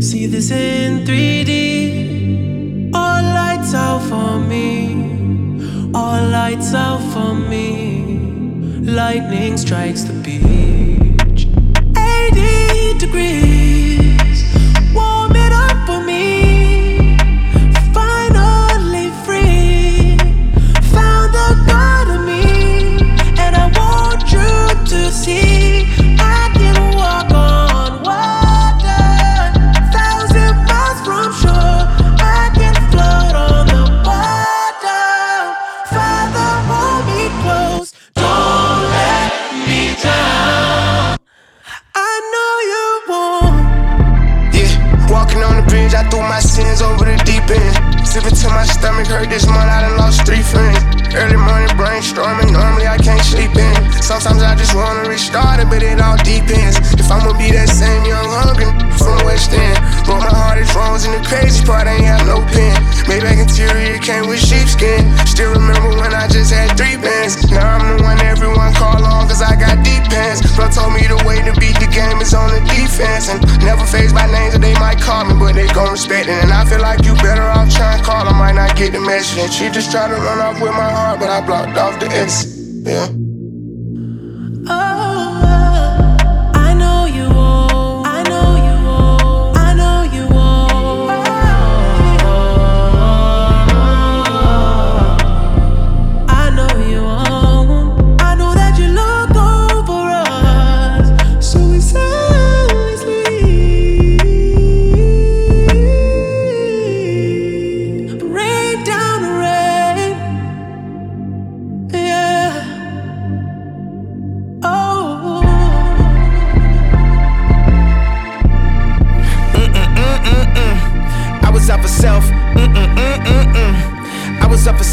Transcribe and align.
See 0.00 0.26
this 0.26 0.52
in 0.52 1.04
3D. 1.04 2.94
All 2.94 3.22
lights 3.22 3.74
out 3.74 4.00
for 4.02 4.38
me. 4.38 5.90
All 5.92 6.28
lights 6.28 6.72
out 6.72 7.00
for 7.12 7.34
me. 7.34 8.04
Lightning 8.80 9.56
strikes 9.56 10.04
the 10.04 10.12
beach. 10.12 11.48
80 11.96 12.98
degrees. 12.98 13.97
It, 55.34 55.68
but 55.68 55.82
it 55.82 56.00
all 56.00 56.16
depends. 56.24 56.78
If 56.96 57.10
I'ma 57.10 57.36
be 57.36 57.52
that 57.52 57.68
same 57.68 58.04
young 58.04 58.24
hungry 58.28 58.68
from 58.96 59.24
West 59.24 59.52
End. 59.52 59.78
Broke 60.04 60.24
my 60.24 60.32
heart, 60.32 60.58
it 60.58 60.68
froze, 60.68 61.04
and 61.04 61.14
the 61.14 61.22
crazy 61.24 61.64
part 61.64 61.86
I 61.86 61.96
ain't 61.96 62.08
have 62.08 62.24
no 62.26 62.40
pen. 62.48 62.76
Maybach 63.06 63.36
interior 63.36 63.98
came 64.00 64.26
with 64.28 64.40
sheepskin. 64.40 65.04
Still 65.24 65.52
remember 65.52 65.96
when 66.00 66.12
I 66.12 66.28
just 66.28 66.52
had 66.52 66.76
three 66.76 66.96
bands. 66.96 67.38
Now 67.50 67.78
I'm 67.78 67.96
the 67.96 68.02
one 68.02 68.20
everyone 68.24 68.72
call 68.74 69.00
on, 69.04 69.28
cause 69.28 69.40
I 69.40 69.54
got 69.56 69.84
deep 69.84 70.04
pants. 70.08 70.42
Bro 70.56 70.72
told 70.72 70.92
me 70.92 71.04
the 71.06 71.20
way 71.24 71.40
to 71.44 71.52
beat 71.60 71.76
the 71.78 71.88
game 71.88 72.20
is 72.20 72.34
on 72.34 72.50
the 72.50 72.60
defense. 72.68 73.28
And 73.28 73.40
never 73.64 73.84
phased 73.84 74.14
by 74.14 74.26
names 74.28 74.56
that 74.56 74.62
they 74.64 74.74
might 74.80 75.00
call 75.00 75.24
me, 75.24 75.36
but 75.38 75.54
they 75.54 75.68
gon' 75.70 75.92
respect 75.92 76.28
it. 76.28 76.36
And 76.42 76.52
I 76.52 76.64
feel 76.64 76.80
like 76.80 77.04
you 77.04 77.14
better 77.20 77.44
off 77.44 77.70
trying 77.70 78.00
to 78.00 78.04
call, 78.04 78.24
I 78.24 78.34
might 78.34 78.56
not 78.56 78.76
get 78.76 78.92
the 78.92 79.00
message. 79.00 79.38
And 79.38 79.52
she 79.52 79.70
just 79.70 79.92
tried 79.92 80.08
to 80.08 80.18
run 80.18 80.40
off 80.40 80.60
with 80.60 80.72
my 80.72 80.88
heart, 80.88 81.20
but 81.20 81.30
I 81.30 81.44
blocked 81.44 81.76
off 81.76 82.00
the 82.00 82.08
exit. 82.08 82.48
Yeah. 82.88 83.27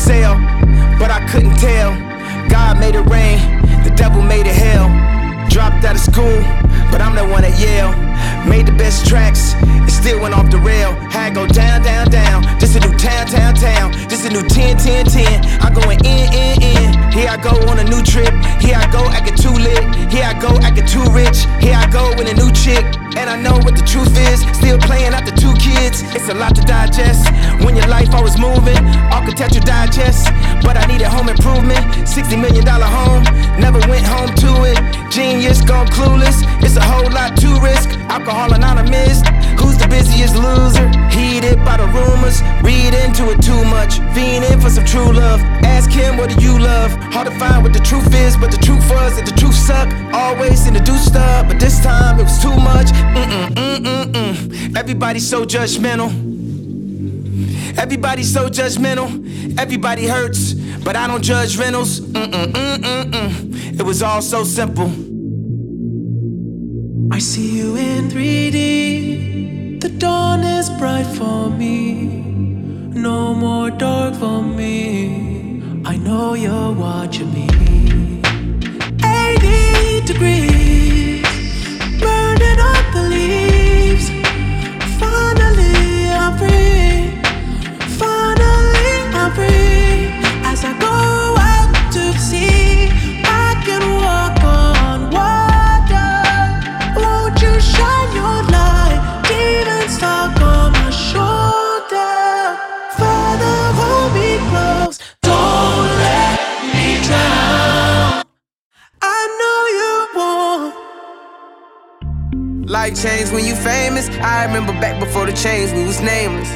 Sale, 0.06 0.38
but 1.02 1.10
I 1.10 1.26
couldn't 1.32 1.58
tell. 1.58 1.98
God 2.48 2.80
made 2.80 2.94
it 2.94 3.06
rain, 3.10 3.42
the 3.84 3.94
devil 3.98 4.22
made 4.22 4.46
it 4.46 4.54
hell. 4.54 4.88
Dropped 5.50 5.84
out 5.84 5.96
of 5.96 6.02
school, 6.02 6.40
but 6.92 7.02
I'm 7.02 7.16
the 7.16 7.26
one 7.26 7.44
at 7.44 7.58
Yale. 7.58 7.90
Made 8.46 8.68
the 8.68 8.78
best 8.78 9.08
tracks, 9.08 9.56
it 9.58 9.90
still 9.90 10.22
went 10.22 10.36
off 10.36 10.52
the 10.52 10.60
rail. 10.60 10.94
Had 11.10 11.34
go 11.34 11.48
down, 11.48 11.82
down, 11.82 12.10
down. 12.12 12.44
This 12.60 12.76
a 12.76 12.80
new 12.80 12.96
town, 12.98 13.26
town, 13.26 13.56
town. 13.56 13.92
This 14.08 14.26
a 14.26 14.30
new 14.30 14.44
10, 14.44 14.78
10, 14.78 15.06
10. 15.06 15.62
I'm 15.62 15.74
going 15.74 16.00
in, 16.06 16.26
in, 16.34 16.62
in. 16.62 17.12
Here 17.12 17.30
I 17.30 17.38
go 17.42 17.54
on 17.70 17.80
a 17.80 17.84
new 17.84 18.04
trip. 18.04 18.34
Here 18.62 18.78
I 18.78 18.86
go 18.92 19.02
acting 19.10 19.38
too 19.38 19.58
lit. 19.58 19.84
Here 20.14 20.26
I 20.26 20.38
go 20.40 20.52
acting 20.62 20.86
too 20.86 21.06
rich. 21.10 21.50
Here 21.60 21.76
I 21.76 21.90
go 21.90 22.14
with 22.18 22.30
a 22.30 22.36
new 22.38 22.52
chick. 22.54 22.86
And 23.16 23.30
I 23.30 23.40
know 23.40 23.58
what 23.64 23.76
the 23.76 23.86
truth 23.86 24.12
is. 24.32 24.42
Still 24.58 24.78
playing 24.78 25.14
out 25.14 25.26
the 25.26 25.32
two 25.32 25.54
kids. 25.56 26.04
It's 26.16 26.30
a 26.30 26.34
lot 26.34 26.56
to 26.56 26.62
digest. 26.62 27.32
When 27.64 27.76
your 27.76 27.88
life 27.88 28.14
always 28.14 28.38
moving, 28.38 28.78
Architectural 29.12 29.64
Digest. 29.64 30.28
But 30.62 30.78
I 30.78 30.86
needed 30.86 31.08
home 31.08 31.30
improvement. 31.30 31.84
$60 32.04 32.40
million 32.40 32.66
home. 32.68 33.24
Never 33.60 33.80
went 33.88 34.06
home 34.06 34.34
to 34.44 34.52
it. 34.68 34.78
Genius 35.12 35.62
gone 35.62 35.88
clueless. 35.88 36.44
It's 36.62 36.76
a 36.76 36.84
whole 36.84 37.10
lot 37.10 37.38
to 37.38 37.50
risk. 37.62 37.90
Alcohol 38.12 38.54
anonymous. 38.54 39.24
Rumors. 41.96 42.42
Read 42.62 42.94
into 42.94 43.32
it 43.32 43.42
too 43.42 43.64
much. 43.66 44.00
Fiending 44.14 44.62
for 44.62 44.70
some 44.70 44.86
true 44.86 45.12
love. 45.12 45.40
Ask 45.64 45.90
him 45.90 46.18
what 46.18 46.30
do 46.30 46.38
you 46.44 46.60
love? 46.60 46.92
Hard 47.14 47.28
to 47.28 47.40
find 47.40 47.64
what 47.64 47.74
the 47.74 47.80
truth 47.80 48.14
is, 48.14 48.36
but 48.38 48.52
the 48.52 48.58
truth 48.58 48.84
was 48.90 49.16
that 49.16 49.26
the 49.26 49.36
truth 49.40 49.56
suck. 49.56 49.88
Always 50.14 50.60
seem 50.64 50.74
to 50.74 50.80
do 50.80 50.96
stuff, 50.98 51.48
but 51.48 51.60
this 51.60 51.80
time 51.82 52.20
it 52.20 52.24
was 52.24 52.42
too 52.42 52.56
much. 52.72 52.88
Mm-mm, 52.88 53.48
mm-mm, 53.56 54.06
mm. 54.12 54.78
Everybody's 54.78 55.28
so 55.28 55.46
judgmental. 55.46 56.12
Everybody's 57.78 58.32
so 58.32 58.50
judgmental. 58.50 59.10
Everybody 59.60 60.08
hurts, 60.08 60.54
but 60.54 60.96
I 60.96 61.08
don't 61.08 61.24
judge 61.24 61.58
rentals. 61.58 62.00
Mm-mm, 62.00 62.52
mm-mm, 62.52 63.12
mm. 63.12 63.80
It 63.80 63.84
was 63.84 64.02
all 64.02 64.22
so 64.22 64.44
simple. 64.44 64.90
I 67.12 67.20
see 67.20 67.58
you 67.58 67.76
in 67.76 68.10
3D. 68.10 69.35
The 69.86 69.92
dawn 70.00 70.42
is 70.42 70.68
bright 70.80 71.06
for 71.06 71.48
me. 71.48 72.08
No 73.08 73.36
more 73.36 73.70
dark 73.70 74.16
for 74.16 74.42
me. 74.42 75.62
I 75.86 75.96
know 75.98 76.34
you're 76.34 76.72
watching 76.72 77.32
me. 77.32 77.46
80 79.06 80.08
degrees. 80.08 81.22
Burning 82.02 82.60
up 82.72 82.75
Life 112.86 113.02
changed 113.02 113.34
when 113.34 113.44
you 113.44 113.56
famous. 113.56 114.10
I 114.20 114.46
remember 114.46 114.72
back 114.74 115.00
before 115.00 115.26
the 115.26 115.34
change, 115.34 115.72
we 115.72 115.84
was 115.86 116.02
nameless. 116.02 116.52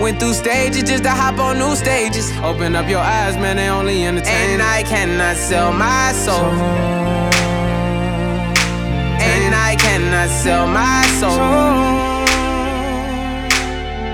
Went 0.00 0.20
through 0.20 0.34
stages 0.34 0.84
just 0.84 1.02
to 1.02 1.10
hop 1.10 1.40
on 1.40 1.58
new 1.58 1.74
stages. 1.74 2.30
Open 2.38 2.76
up 2.76 2.88
your 2.88 3.00
eyes, 3.00 3.34
man, 3.34 3.56
they 3.56 3.68
only 3.68 4.06
entertain. 4.06 4.50
And 4.50 4.62
I 4.62 4.84
cannot 4.84 5.36
sell 5.36 5.72
my 5.72 6.12
soul. 6.12 6.52
And 9.32 9.52
I 9.52 9.74
cannot 9.74 10.28
sell 10.28 10.68
my 10.68 11.02
soul. 11.18 11.40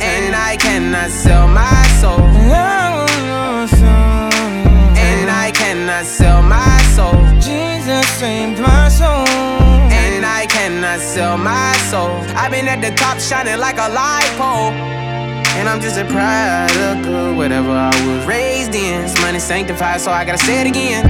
And 0.01 0.35
I 0.35 0.57
cannot 0.57 1.11
sell 1.11 1.47
my 1.49 1.87
soul. 2.01 2.25
And 4.97 5.31
I 5.31 5.53
cannot 5.53 6.07
sell 6.07 6.43
my 6.43 6.79
soul. 6.97 7.21
Jesus 7.43 8.09
saved 8.19 8.59
my 8.59 8.89
soul. 8.89 9.26
I 10.37 10.45
cannot 10.45 11.01
sell 11.01 11.39
my 11.39 11.73
soul. 11.89 12.21
I've 12.37 12.53
been 12.53 12.69
at 12.69 12.85
the 12.85 12.95
top 12.95 13.19
shining 13.19 13.57
like 13.57 13.79
a 13.81 13.89
light 13.89 14.29
pole. 14.37 14.69
And 15.57 15.67
I'm 15.67 15.81
just 15.81 15.97
a 15.97 16.05
product 16.05 17.09
of 17.09 17.39
whatever 17.39 17.73
I 17.73 17.89
was 18.05 18.27
raised 18.27 18.75
in. 18.75 19.01
This 19.01 19.17
money 19.23 19.39
sanctified, 19.39 20.03
so 20.03 20.11
I 20.11 20.27
gotta 20.27 20.45
say 20.45 20.61
it 20.61 20.67
again. 20.67 21.09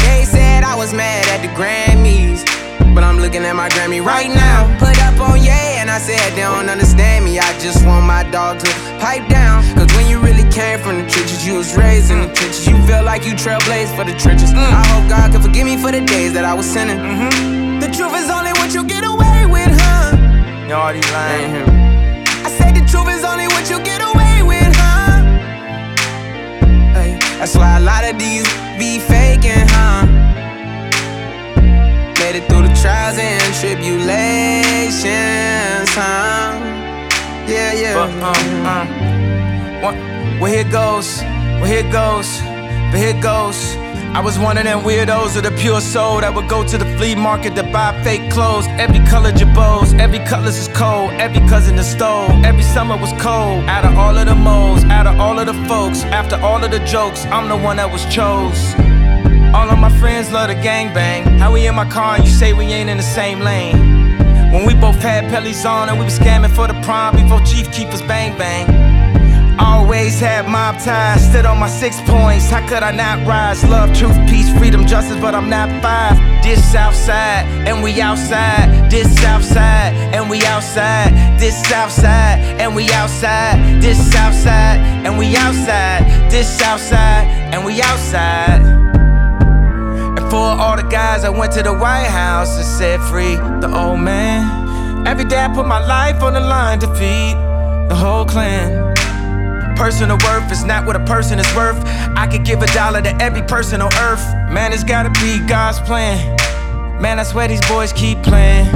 They 0.00 0.24
said 0.24 0.64
I 0.64 0.74
was 0.74 0.94
mad 0.94 1.28
at 1.28 1.44
the 1.44 1.52
Grammys. 1.52 2.48
But 2.94 3.04
I'm 3.04 3.18
looking 3.18 3.44
at 3.44 3.54
my 3.54 3.68
Grammy 3.68 4.02
right 4.02 4.32
now. 4.32 4.64
Put 4.78 4.96
up 5.04 5.20
on 5.20 5.44
yeah, 5.44 5.82
and 5.84 5.90
I 5.90 5.98
said 5.98 6.32
they 6.32 6.40
don't 6.40 6.70
understand 6.70 7.26
me. 7.26 7.38
I 7.38 7.52
just 7.60 7.84
want 7.84 8.06
my 8.06 8.24
dog 8.30 8.58
to 8.60 8.70
pipe 9.04 9.28
down. 9.28 9.68
Cause 9.76 9.92
when 9.96 10.08
you 10.08 10.18
really 10.18 10.48
came 10.50 10.80
from 10.80 10.96
the 10.96 11.06
trenches, 11.12 11.46
you 11.46 11.56
was 11.60 11.76
raised 11.76 12.10
in 12.10 12.22
the 12.24 12.32
trenches. 12.32 12.66
You 12.66 12.80
feel 12.88 13.04
like 13.04 13.26
you 13.26 13.34
trailblazed 13.34 13.94
for 13.94 14.04
the 14.08 14.16
trenches. 14.16 14.48
Mm. 14.56 14.64
I 14.64 14.82
hope 14.88 15.10
God 15.10 15.30
can 15.30 15.42
forgive 15.42 15.66
me 15.66 15.76
for 15.76 15.92
the 15.92 16.00
days 16.00 16.32
that 16.32 16.46
I 16.46 16.54
was 16.54 16.64
sinning. 16.64 16.96
Mm-hmm 16.96 17.51
the 17.92 17.98
truth 17.98 18.14
is 18.14 18.30
only 18.30 18.52
what 18.52 18.72
you 18.72 18.84
get 18.84 19.04
away 19.04 19.44
with, 19.46 19.78
huh? 19.80 20.16
You 20.66 20.74
already 20.74 21.02
lying 21.12 21.50
him. 21.50 21.68
I 22.46 22.48
said 22.48 22.74
the 22.74 22.80
truth 22.88 23.08
is 23.08 23.22
only 23.24 23.46
what 23.48 23.68
you 23.68 23.78
get 23.84 24.00
away 24.00 24.42
with, 24.42 24.74
huh? 24.76 25.22
Hey, 26.96 27.18
that's 27.38 27.54
why 27.54 27.76
a 27.76 27.80
lot 27.80 28.04
of 28.04 28.18
these 28.18 28.46
be 28.78 28.98
faking, 28.98 29.68
huh? 29.76 30.06
Made 32.18 32.36
it 32.36 32.48
through 32.48 32.62
the 32.62 32.72
trials 32.80 33.18
and 33.18 33.54
tribulations, 33.60 35.90
huh? 35.92 36.56
Yeah, 37.46 37.72
yeah. 37.74 37.94
But, 37.94 38.10
uh, 38.22 38.32
uh. 38.72 38.86
Well, 40.40 40.50
here 40.50 40.64
goes, 40.64 41.20
well, 41.60 41.66
here 41.66 41.84
goes, 41.92 42.40
but 42.90 42.98
here 42.98 43.20
goes. 43.20 43.76
I 44.14 44.20
was 44.20 44.38
one 44.38 44.58
of 44.58 44.64
them 44.64 44.80
weirdos 44.80 45.38
of 45.38 45.42
the 45.42 45.50
pure 45.52 45.80
soul 45.80 46.20
that 46.20 46.34
would 46.34 46.46
go 46.46 46.62
to 46.68 46.76
the 46.76 46.84
flea 46.98 47.14
market 47.14 47.56
to 47.56 47.62
buy 47.62 47.98
fake 48.04 48.30
clothes. 48.30 48.66
Every 48.78 49.00
color 49.06 49.32
jabos, 49.32 49.98
every 49.98 50.18
colors 50.18 50.58
is 50.58 50.68
cold, 50.68 51.12
every 51.12 51.40
cousin 51.48 51.78
is 51.78 51.90
stole. 51.90 52.28
Every 52.44 52.62
summer 52.62 52.98
was 52.98 53.10
cold. 53.12 53.64
Out 53.64 53.86
of 53.86 53.96
all 53.96 54.18
of 54.18 54.26
the 54.26 54.34
moles, 54.34 54.84
out 54.84 55.06
of 55.06 55.18
all 55.18 55.38
of 55.38 55.46
the 55.46 55.54
folks, 55.66 56.02
after 56.04 56.36
all 56.36 56.62
of 56.62 56.70
the 56.70 56.80
jokes, 56.80 57.24
I'm 57.26 57.48
the 57.48 57.56
one 57.56 57.78
that 57.78 57.90
was 57.90 58.04
chose. 58.14 58.74
All 59.54 59.70
of 59.70 59.78
my 59.78 59.90
friends 59.98 60.30
love 60.30 60.48
the 60.48 60.56
gangbang. 60.56 61.38
How 61.38 61.50
we 61.50 61.66
in 61.66 61.74
my 61.74 61.88
car 61.88 62.16
and 62.16 62.24
you 62.24 62.30
say 62.30 62.52
we 62.52 62.66
ain't 62.66 62.90
in 62.90 62.98
the 62.98 63.02
same 63.02 63.40
lane? 63.40 63.78
When 64.52 64.66
we 64.66 64.74
both 64.74 65.00
had 65.00 65.24
pellies 65.32 65.64
on 65.64 65.88
and 65.88 65.98
we 65.98 66.04
was 66.04 66.18
scamming 66.18 66.54
for 66.54 66.68
the 66.68 66.78
prime 66.82 67.16
before 67.16 67.40
Chief 67.46 67.72
Keef's 67.72 68.02
bang 68.02 68.36
bang. 68.36 68.81
Always 69.82 70.20
had 70.20 70.46
mob 70.46 70.78
ties, 70.78 71.28
stood 71.28 71.44
on 71.44 71.58
my 71.58 71.68
six 71.68 72.00
points. 72.02 72.48
How 72.48 72.64
could 72.68 72.84
I 72.84 72.92
not 72.92 73.26
rise? 73.26 73.64
Love, 73.64 73.92
truth, 73.92 74.16
peace, 74.30 74.48
freedom, 74.56 74.86
justice, 74.86 75.20
but 75.20 75.34
I'm 75.34 75.50
not 75.50 75.68
five. 75.82 76.16
This 76.40 76.62
Southside, 76.70 77.44
and 77.66 77.82
we 77.82 78.00
outside. 78.00 78.88
This 78.88 79.12
Southside, 79.20 79.92
and 80.14 80.30
we 80.30 80.40
outside. 80.44 81.10
This 81.38 81.60
Southside, 81.68 82.38
and 82.60 82.76
we 82.76 82.90
outside. 82.92 83.82
This 83.82 83.98
Southside, 84.12 84.78
and 85.04 85.18
we 85.18 85.34
outside. 85.36 86.30
This 86.30 86.48
Southside, 86.48 87.26
and 87.52 87.64
we 87.64 87.82
outside. 87.82 88.62
And 90.16 90.30
for 90.30 90.46
all 90.62 90.76
the 90.76 90.88
guys 90.88 91.24
I 91.24 91.30
went 91.30 91.52
to 91.54 91.62
the 91.62 91.74
White 91.74 92.06
House 92.06 92.56
and 92.56 92.64
said 92.64 93.00
free 93.10 93.34
the 93.60 93.68
old 93.76 93.98
man. 93.98 95.08
Every 95.08 95.24
day 95.24 95.44
I 95.44 95.48
put 95.52 95.66
my 95.66 95.84
life 95.84 96.22
on 96.22 96.34
the 96.34 96.40
line 96.40 96.78
to 96.78 96.86
feed 96.94 97.34
the 97.88 97.96
whole 97.96 98.24
clan. 98.24 98.91
Personal 99.82 100.16
worth 100.18 100.52
is 100.52 100.62
not 100.62 100.86
what 100.86 100.94
a 100.94 101.04
person 101.06 101.40
is 101.40 101.56
worth. 101.56 101.76
I 102.16 102.28
could 102.30 102.44
give 102.44 102.62
a 102.62 102.66
dollar 102.66 103.02
to 103.02 103.20
every 103.20 103.42
person 103.42 103.80
on 103.80 103.92
earth. 103.94 104.24
Man, 104.48 104.72
it's 104.72 104.84
gotta 104.84 105.10
be 105.20 105.44
God's 105.44 105.80
plan. 105.80 106.36
Man, 107.02 107.18
I 107.18 107.24
swear 107.24 107.48
these 107.48 107.66
boys 107.66 107.92
keep 107.92 108.22
playing. 108.22 108.70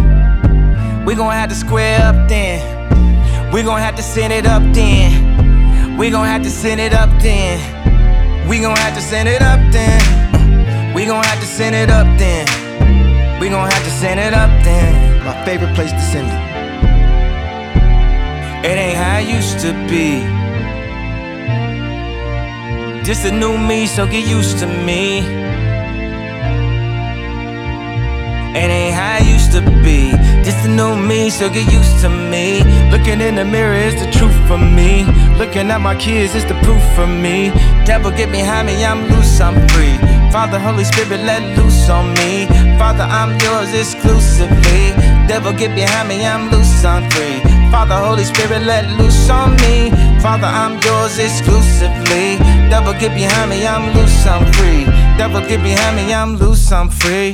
We 1.05 1.15
gon' 1.15 1.31
have 1.31 1.49
to 1.51 1.55
square 1.55 2.01
up 2.03 2.29
then. 2.29 3.53
We 3.53 3.63
gon' 3.63 3.79
have 3.79 3.95
to 3.95 4.03
send 4.03 4.33
it 4.33 4.47
up 4.47 4.65
then. 4.75 5.97
We 5.97 6.11
gon' 6.11 6.27
have 6.27 6.43
to 6.43 6.51
send 6.51 6.81
it 6.81 6.93
up 6.93 7.11
then. 7.23 8.49
We 8.49 8.59
gon' 8.59 8.77
have 8.77 8.97
to 8.97 9.01
send 9.01 9.29
it 9.29 9.43
up 9.43 9.61
then. 9.71 10.93
We 10.93 11.07
gon' 11.07 11.23
have 11.23 11.39
to 11.39 11.47
send 11.47 11.77
it 11.77 11.89
up 11.89 12.09
then. 12.19 12.49
We 13.39 13.49
gon' 13.49 13.71
have 13.71 13.85
to 13.85 13.91
send 13.91 14.19
it 14.19 14.35
up 14.35 14.51
then. 14.65 15.25
My 15.25 15.45
favorite 15.45 15.73
place 15.77 15.93
to 15.93 16.01
send 16.01 16.27
it. 16.27 16.47
It 18.67 18.77
ain't 18.77 18.97
how 18.97 19.19
it 19.21 19.29
used 19.29 19.61
to 19.61 19.73
be. 19.89 20.46
Just 23.07 23.25
a 23.25 23.31
new 23.31 23.57
me, 23.57 23.87
so 23.87 24.05
get 24.05 24.27
used 24.27 24.59
to 24.59 24.67
me. 24.67 25.19
It 28.51 28.69
ain't 28.69 28.97
how 28.97 29.19
it 29.21 29.27
used 29.27 29.53
to 29.53 29.61
be. 29.85 30.11
Just 30.43 30.67
a 30.67 30.69
new 30.69 30.97
me, 30.97 31.31
so 31.31 31.49
get 31.49 31.73
used 31.73 32.01
to 32.01 32.09
me. 32.09 32.65
Looking 32.91 33.21
in 33.21 33.37
the 33.37 33.45
mirror 33.45 33.77
is 33.77 33.95
the 33.95 34.11
truth 34.11 34.35
for 34.49 34.59
me. 34.59 35.05
Looking 35.39 35.71
at 35.71 35.81
my 35.81 35.95
kids 35.95 36.35
is 36.35 36.45
the 36.47 36.59
proof 36.65 36.83
for 36.97 37.07
me. 37.07 37.51
Devil 37.85 38.11
get 38.11 38.33
behind 38.33 38.67
me, 38.67 38.85
I'm 38.85 39.07
loose, 39.07 39.41
I'm 39.41 39.55
free. 39.69 39.97
Father, 40.33 40.59
Holy 40.59 40.83
Spirit, 40.83 41.21
let 41.21 41.57
loose 41.57 41.89
on 41.89 42.13
me. 42.15 42.49
Father, 42.77 43.05
I'm 43.05 43.39
yours 43.39 43.73
exclusively. 43.73 44.83
Devil 45.31 45.53
get 45.53 45.77
behind 45.77 46.09
me, 46.09 46.27
I'm 46.27 46.51
loose, 46.51 46.85
I'm 46.85 47.09
free. 47.11 47.39
Father, 47.71 47.95
Holy 47.95 48.25
Spirit, 48.25 48.63
let 48.63 48.85
loose 48.99 49.31
on 49.31 49.55
me. 49.63 49.93
Father, 50.27 50.49
I'm 50.49 50.81
yours 50.83 51.21
exclusively. 51.21 52.37
Devil 52.69 52.95
get 52.95 53.15
behind 53.15 53.49
me, 53.49 53.65
I'm 53.65 53.95
loose, 53.95 54.27
I'm 54.27 54.45
free. 54.55 54.85
Devil 55.17 55.41
get 55.43 55.63
behind 55.63 55.95
me, 55.95 56.13
I'm 56.13 56.35
loose, 56.35 56.73
I'm 56.73 56.91
free. 56.91 57.33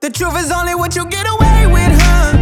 The 0.00 0.08
truth 0.08 0.38
is 0.38 0.52
only 0.52 0.76
what 0.76 0.94
you 0.94 1.04
get 1.06 1.26
away 1.26 1.66
with, 1.66 1.92
huh? 2.00 2.38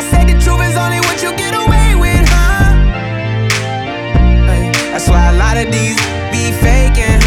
I 0.00 0.02
say 0.10 0.24
the 0.24 0.36
truth 0.42 0.62
is 0.66 0.76
only 0.76 0.98
what 0.98 1.22
you 1.22 1.30
get 1.36 1.54
away 1.54 1.94
with, 1.94 2.26
huh? 2.28 2.74
That's 4.90 5.08
why 5.08 5.30
a 5.30 5.36
lot 5.38 5.56
of 5.56 5.70
these 5.70 6.00
be 6.34 6.50
faking, 6.58 7.21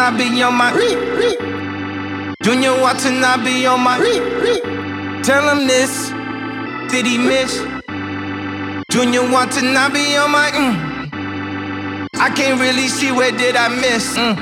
Junya 0.00 0.16
Watanabe 0.16 0.42
on 0.42 0.56
my. 0.56 0.72
Junya 2.42 2.72
Watanabe 2.80 3.66
on 3.66 3.80
my. 3.80 3.98
Tell 5.22 5.46
him 5.50 5.66
this. 5.66 6.08
Did 6.90 7.04
he 7.04 7.18
miss? 7.18 7.58
Junya 8.90 9.30
Watanabe 9.30 10.16
on 10.16 10.30
my. 10.30 10.50
Mm. 10.52 12.18
I 12.18 12.30
can't 12.30 12.58
really 12.58 12.88
see 12.88 13.12
where 13.12 13.30
did 13.30 13.56
I 13.56 13.68
miss. 13.68 14.16
Mm. 14.16 14.36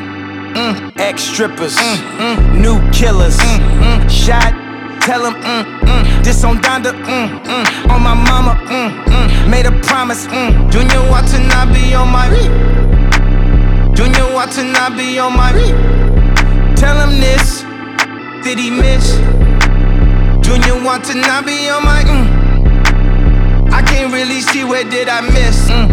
Mm. 0.54 0.92
Ex 1.00 1.22
strippers, 1.22 1.76
mm. 1.76 1.96
Mm. 2.18 2.60
new 2.60 2.78
killers, 2.92 3.36
mm. 3.38 3.58
Mm. 3.80 4.08
shot. 4.10 4.54
Tell 5.02 5.26
him, 5.26 5.34
mm. 5.42 5.80
Mm. 5.80 6.24
this 6.24 6.44
on 6.44 6.58
Donda, 6.58 6.92
mm. 6.92 7.42
Mm. 7.42 7.90
on 7.90 8.02
my 8.02 8.14
mama, 8.14 8.54
mm. 8.66 9.04
Mm. 9.06 9.50
made 9.50 9.66
a 9.66 9.72
promise. 9.80 10.26
Mm. 10.28 10.70
Junior 10.70 11.00
watching 11.10 11.50
I 11.50 11.64
be 11.72 11.94
on 11.94 12.12
my. 12.12 12.97
Junya 13.98 14.32
Watanabe 14.32 15.18
on 15.18 15.36
my. 15.36 15.50
Tell 16.76 17.00
him 17.00 17.18
this. 17.18 17.62
Did 18.44 18.60
he 18.60 18.70
miss? 18.70 19.16
Junya 20.38 20.84
Watanabe 20.84 21.68
on 21.68 21.82
my. 21.84 22.04
Mm. 22.06 23.72
I 23.72 23.82
can't 23.82 24.12
really 24.12 24.40
see 24.40 24.62
where 24.62 24.84
did 24.84 25.08
I 25.08 25.20
miss. 25.22 25.68
Mm. 25.68 25.88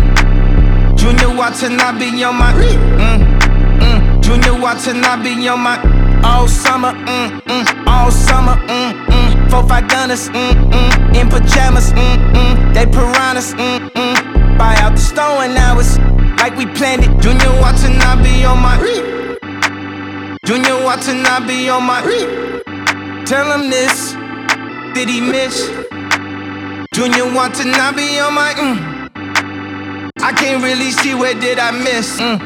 Junya 0.96 1.36
Watanabe 1.36 2.24
on 2.24 2.36
my. 2.36 2.54
Mm. 2.54 3.40
Mm. 3.82 4.22
Junya 4.22 4.62
Watanabe 4.62 5.50
on 5.50 5.62
my. 5.62 6.22
All 6.24 6.48
summer, 6.48 6.92
mm, 6.92 7.42
mm, 7.42 7.88
all 7.88 8.12
summer, 8.12 8.56
mm, 8.68 9.06
mm. 9.08 9.50
Four 9.50 9.68
five 9.68 9.88
gunners, 9.88 10.30
mm, 10.30 10.54
mm, 10.72 11.16
in 11.16 11.28
pajamas, 11.28 11.92
mm, 11.92 12.34
mm. 12.34 12.74
They 12.74 12.86
piranhas, 12.86 13.54
mm, 13.56 13.90
mm. 13.90 14.58
Buy 14.60 14.76
out 14.78 14.94
the 14.94 15.02
store 15.02 15.44
and 15.44 15.56
now 15.56 15.80
it's 15.80 15.98
like 16.46 16.58
we 16.60 16.66
planned 16.78 17.04
it. 17.04 17.10
Junya 17.24 17.50
Watanabe 17.60 18.46
on 18.46 18.60
my. 18.62 18.78
Junya 20.46 20.76
Watanabe 20.86 21.70
on 21.70 21.84
my. 21.84 22.02
Tell 23.26 23.48
him 23.52 23.72
this. 23.72 24.14
Did 24.94 25.10
he 25.10 25.22
miss? 25.22 25.56
Junya 26.94 27.26
Watanabe 27.36 28.20
on 28.20 28.34
my. 28.36 28.54
Mm. 28.62 28.78
I 30.22 30.32
can't 30.34 30.64
really 30.64 30.92
see 30.92 31.16
where 31.16 31.34
did 31.34 31.58
I 31.58 31.72
miss. 31.72 32.20
Mm. 32.20 32.38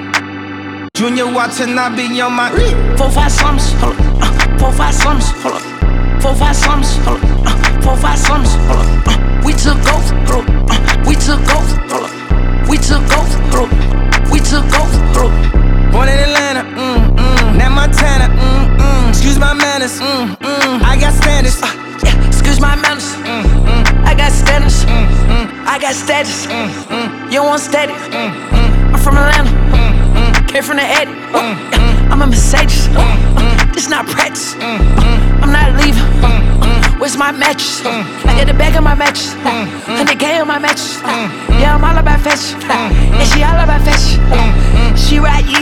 Junya 0.95 1.25
Watanabe 1.35 2.21
on 2.21 2.33
my. 2.33 2.49
Four 2.97 3.11
five 3.11 3.31
slums, 3.31 3.73
hold 3.81 3.99
up. 3.99 4.23
Uh, 4.23 4.59
four 4.59 4.71
five 4.71 4.95
slums, 4.95 5.25
hold 5.43 5.55
up. 5.55 6.21
Four 6.21 6.35
five 6.35 6.55
slums, 6.55 6.95
hold 7.03 7.19
up. 7.19 7.47
Uh, 7.47 7.81
four 7.81 7.97
five 7.97 8.17
slums, 8.17 8.53
hold 8.67 8.79
up. 8.79 9.07
Uh, 9.07 9.41
we 9.45 9.51
took 9.51 9.81
off, 9.91 10.09
hold 10.29 10.47
up. 10.47 10.69
Uh, 10.71 11.03
we 11.05 11.15
took 11.15 11.43
off, 11.51 11.67
hold 11.91 12.09
up. 12.09 12.18
We 12.69 12.77
took 12.77 13.03
up. 13.17 13.27
We 14.31 14.39
took 14.39 14.65
up. 14.77 14.89
Born 15.91 16.07
in 16.07 16.19
Atlanta, 16.19 16.63
mm, 16.63 17.17
mm. 17.17 17.57
Now 17.57 17.69
Montana, 17.69 18.27
mm, 18.29 18.77
mm. 18.77 19.09
Excuse 19.09 19.39
my 19.39 19.53
manners, 19.53 19.99
mm, 19.99 20.35
mm. 20.37 20.81
I 20.83 20.95
got 20.99 21.13
standards. 21.13 21.59
Uh, 21.61 21.67
yeah, 22.05 22.27
excuse 22.27 22.59
my 22.61 22.75
manners. 22.75 23.15
Mm, 23.25 23.43
mm, 23.43 24.05
I 24.05 24.13
got 24.13 24.31
standards. 24.31 24.85
mm, 24.85 25.07
mm, 25.27 25.65
I 25.65 25.79
got 25.79 25.95
status. 25.95 26.45
mm, 26.45 26.69
mm, 26.93 27.31
You 27.31 27.43
want 27.43 27.61
static. 27.61 27.95
mm, 27.95 28.31
mm, 28.53 28.93
I'm 28.93 28.99
from 28.99 29.17
Atlanta. 29.17 29.49
mm, 29.49 29.93
mm. 30.13 30.47
Came 30.47 30.63
from 30.63 30.77
the 30.77 30.83
Eddie. 30.83 31.11
Mm, 31.33 31.55
mm. 31.71 32.11
I'm 32.11 32.21
a 32.21 32.27
Mercedes. 32.27 32.87
mm. 32.89 33.73
This 33.73 33.89
not 33.89 34.05
practice. 34.07 34.53
Mm, 34.55 34.77
mm, 34.77 35.41
I'm 35.43 35.51
not 35.51 35.73
leaving. 35.81 36.03
mm, 36.21 36.61
mm. 36.61 36.68
Where's 36.99 37.15
my 37.17 37.31
mattress? 37.31 37.81
Mm, 37.81 38.03
I 38.27 38.35
got 38.37 38.47
the 38.47 38.53
bag 38.53 38.75
of 38.75 38.83
my 38.83 38.93
mattress. 38.93 39.33
Hundred 39.87 40.19
K 40.19 40.39
on 40.39 40.47
my 40.47 40.59
mattress. 40.59 40.99
Mm, 41.01 41.27
mm. 41.31 41.59
Yeah, 41.59 41.75
I'm 41.75 41.83
all 41.83 41.97
about 41.97 42.19
fashion. 42.19 42.59
Mm, 42.59 43.19
and 43.19 43.27
she 43.31 43.43
all 43.43 43.55
about 43.59 43.81
fashion. 43.87 44.19
She 44.95 45.17
ride 45.19 45.45
easy, 45.47 45.58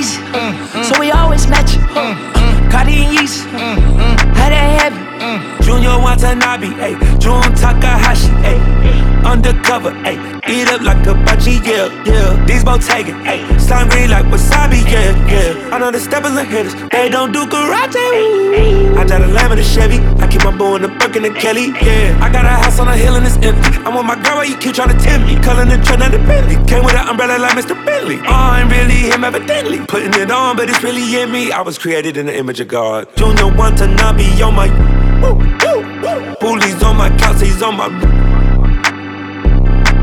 Watanabe, 6.47 6.67
ayy. 6.81 7.19
Jun 7.19 7.53
Takahashi, 7.55 8.31
ayy. 8.47 9.25
Undercover, 9.25 9.91
ayy. 10.07 10.17
Eat 10.47 10.67
up 10.69 10.81
like 10.81 11.05
a 11.05 11.13
bachi, 11.25 11.59
yeah, 11.63 11.91
yeah. 12.05 12.45
These 12.45 12.63
Bottega, 12.63 13.11
ayy. 13.27 13.59
Slime 13.59 13.89
green 13.89 14.09
like 14.09 14.25
wasabi, 14.25 14.79
yeah, 14.89 15.11
yeah. 15.27 15.75
I 15.75 15.79
know 15.79 15.91
the 15.91 15.99
steppers 15.99 16.35
and 16.35 16.47
hitters, 16.47 16.73
they 16.91 17.09
don't 17.09 17.33
do 17.33 17.45
karate. 17.45 18.95
I 18.97 19.03
drive 19.03 19.23
a 19.23 19.27
lamb 19.27 19.51
in 19.51 19.59
a 19.59 19.63
Chevy. 19.63 19.99
I 20.23 20.27
keep 20.27 20.43
my 20.43 20.55
boy 20.55 20.77
in 20.77 20.83
the 20.83 20.87
Burke 20.87 21.17
and 21.17 21.35
Kelly, 21.35 21.73
yeah. 21.81 22.17
I 22.21 22.31
got 22.31 22.45
a 22.45 22.49
house 22.49 22.79
on 22.79 22.87
a 22.87 22.95
hill 22.95 23.15
and 23.15 23.25
it's 23.25 23.35
empty. 23.37 23.77
I'm 23.83 23.95
with 23.95 24.05
my 24.05 24.15
girl, 24.23 24.37
why 24.37 24.45
you 24.45 24.57
keep 24.57 24.75
trying 24.75 24.95
to 24.95 25.03
tempt 25.03 25.27
me? 25.27 25.35
Culling 25.43 25.67
the 25.67 25.77
trend 25.83 26.03
of 26.03 26.11
the 26.11 26.19
Bentley. 26.19 26.55
Came 26.65 26.85
with 26.85 26.95
an 26.95 27.07
umbrella 27.09 27.37
like 27.39 27.57
Mr. 27.57 27.75
Bentley. 27.85 28.19
Oh, 28.19 28.31
I 28.31 28.61
ain't 28.61 28.71
really 28.71 29.11
him 29.11 29.23
evidently. 29.23 29.79
Putting 29.87 30.13
it 30.13 30.31
on, 30.31 30.55
but 30.55 30.69
it's 30.69 30.81
really 30.81 31.21
in 31.21 31.31
me. 31.31 31.51
I 31.51 31.61
was 31.61 31.77
created 31.77 32.15
in 32.15 32.27
the 32.27 32.37
image 32.37 32.61
of 32.61 32.69
God. 32.69 33.09
Junya 33.15 33.55
Watanabe 33.57 34.41
on 34.41 34.55
my. 34.55 34.67
Woo. 35.21 35.56
Bullies 36.39 36.81
on 36.83 36.95
my 36.97 37.09
couch, 37.17 37.41
he's 37.41 37.61
on 37.61 37.75
my. 37.77 37.89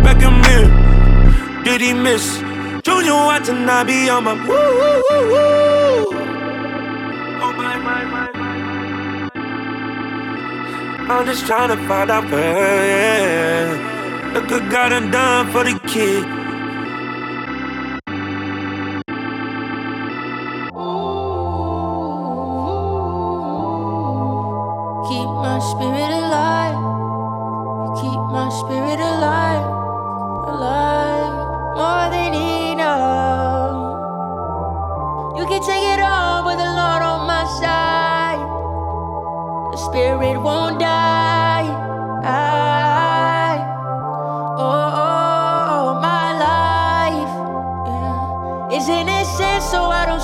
Back 0.02 0.22
in 0.22 0.40
mirror, 0.42 1.62
did 1.64 1.80
he 1.80 1.94
miss? 1.94 2.38
Junior 2.82 3.40
to 3.44 3.52
not 3.52 3.86
be 3.86 4.08
on 4.10 4.24
my. 4.24 4.34
Woo, 4.34 4.48
woo, 4.48 5.02
woo, 5.08 5.28
woo. 5.32 6.06
Oh 7.42 7.52
my, 7.56 7.76
my, 7.78 8.04
my, 8.04 8.30
my. 8.32 8.54
I'm 11.10 11.24
just 11.26 11.46
trying 11.46 11.68
to 11.68 11.76
find 11.88 12.10
out 12.10 12.30
where. 12.30 12.86
Yeah. 12.86 14.38
A 14.38 14.40
good 14.46 14.70
God 14.70 14.88
done 14.88 15.10
done 15.10 15.52
for 15.52 15.64
the 15.64 15.78
kid. 15.88 16.43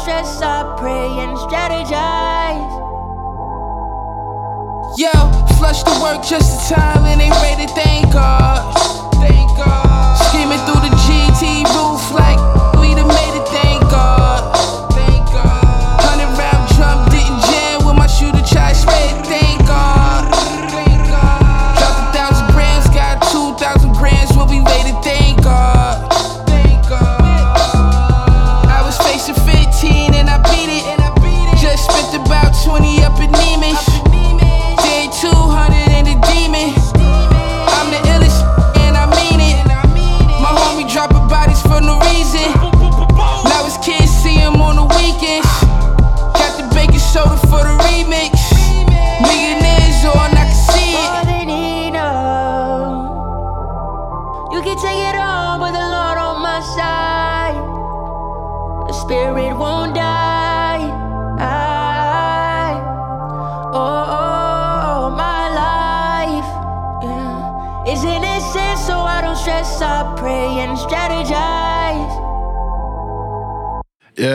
Stress. 0.03 0.41
I 0.41 0.65
pray 0.79 1.09
and 1.21 1.37
strategize. 1.37 2.71
Yo, 4.97 5.13
flush 5.59 5.83
the 5.83 5.97
work 6.03 6.25
just 6.25 6.71
in 6.71 6.77
time 6.77 7.05
and 7.05 7.21
ain't 7.21 7.35
ready 7.43 7.67
to 7.67 7.73
thank 7.75 8.13
God. 8.13 8.73
Thank 9.21 9.49
God. 9.57 10.17
Screaming 10.29 10.61
through 10.67 10.83
the 10.89 10.95
GT 11.05 11.65
roof 11.75 11.90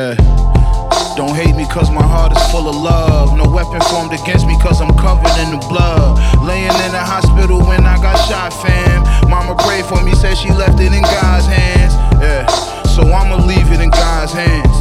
Yeah. 0.05 1.15
Don't 1.17 1.33
hate 1.33 1.55
me 1.55 1.65
cause 1.65 1.89
my 1.89 2.03
heart 2.03 2.29
is 2.29 2.43
full 2.53 2.69
of 2.69 2.75
love. 2.75 3.35
No 3.35 3.49
weapon 3.49 3.81
formed 3.89 4.13
against 4.13 4.45
me 4.45 4.53
cause 4.61 4.81
I'm 4.81 4.93
covered 4.93 5.33
in 5.41 5.57
the 5.57 5.61
blood. 5.65 6.21
Laying 6.45 6.77
in 6.85 6.91
the 6.93 7.01
hospital 7.01 7.57
when 7.65 7.81
I 7.85 7.97
got 7.97 8.13
shot, 8.29 8.53
fam. 8.53 9.01
Mama 9.29 9.55
prayed 9.65 9.85
for 9.85 10.03
me, 10.03 10.13
said 10.13 10.37
she 10.37 10.51
left 10.51 10.79
it 10.79 10.93
in 10.93 11.01
God's 11.01 11.47
hands. 11.47 11.93
Yeah. 12.21 12.45
So 12.93 13.01
I'ma 13.01 13.41
leave 13.47 13.71
it 13.71 13.81
in 13.81 13.89
God's 13.89 14.33
hands. 14.33 14.77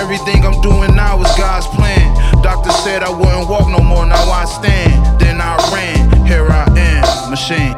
Everything 0.00 0.46
I'm 0.46 0.58
doing 0.62 0.94
now 0.94 1.20
is 1.20 1.28
God's 1.36 1.66
plan. 1.76 2.08
Doctor 2.40 2.72
said 2.80 3.02
I 3.02 3.10
wouldn't 3.10 3.50
walk 3.50 3.68
no 3.68 3.84
more, 3.84 4.06
now 4.06 4.30
I 4.32 4.46
stand. 4.46 5.20
Then 5.20 5.42
I 5.42 5.60
ran, 5.74 6.24
here 6.24 6.48
I 6.48 6.64
am, 6.72 7.30
machine. 7.30 7.76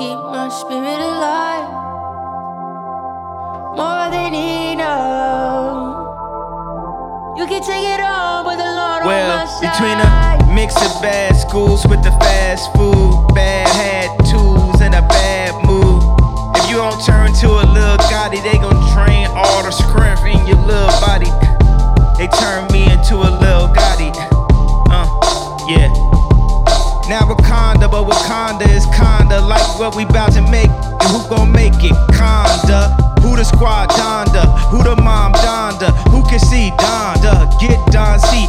Keep 0.00 0.16
my 0.32 0.48
spirit 0.48 1.00
alive. 1.00 1.49
More 3.80 4.10
than 4.10 4.34
enough. 4.34 5.96
You 7.38 7.46
can 7.46 7.62
take 7.62 7.86
it 7.96 8.00
all, 8.00 8.44
but 8.44 8.56
the 8.56 8.70
Lord 8.80 9.00
on 9.00 9.08
my 9.08 9.08
Well, 9.08 9.46
side. 9.46 9.72
between 9.72 9.96
a 9.96 10.52
mix 10.52 10.76
of 10.84 11.00
bad 11.00 11.34
schools 11.34 11.86
with 11.86 12.02
the 12.02 12.12
fast 12.20 12.70
food, 12.76 13.32
bad 13.34 13.68
hat 13.68 14.10
tools, 14.28 14.82
and 14.82 14.94
a 14.94 15.00
bad 15.00 15.54
mood. 15.64 16.02
If 16.58 16.68
you 16.68 16.76
don't 16.76 17.00
turn 17.06 17.32
to 17.40 17.48
a 17.48 17.64
little 17.72 17.96
Gotti, 18.12 18.42
they 18.44 18.58
gon' 18.58 18.76
drain 18.92 19.28
all 19.34 19.62
the 19.62 19.70
strength 19.72 20.26
in 20.26 20.44
your 20.46 20.60
little 20.68 20.92
body. 21.00 21.32
They 22.18 22.28
turn 22.36 22.68
me 22.72 22.84
into 22.92 23.14
a 23.16 23.30
little 23.40 23.68
Gotti. 23.72 24.12
Uh, 24.92 25.08
yeah. 25.72 25.88
Now 27.08 27.24
Wakanda, 27.32 27.90
but 27.90 28.04
Wakanda 28.04 28.68
is 28.76 28.84
kinda 28.92 29.40
like 29.40 29.66
what 29.78 29.96
we 29.96 30.04
bout 30.04 30.32
to 30.32 30.42
make. 30.42 30.68
And 31.00 31.08
who 31.16 31.26
gon' 31.34 31.50
make 31.50 31.82
it? 31.82 31.96
Conda. 32.12 32.99
Who 33.22 33.36
the 33.36 33.44
squad 33.44 33.90
Donda? 33.90 34.44
Who 34.70 34.82
the 34.82 34.96
mom 34.96 35.32
Donda? 35.34 35.92
Who 36.10 36.22
can 36.28 36.40
see 36.40 36.70
Donda? 36.78 37.48
Get 37.60 37.78
Don 37.92 38.18
C. 38.18 38.48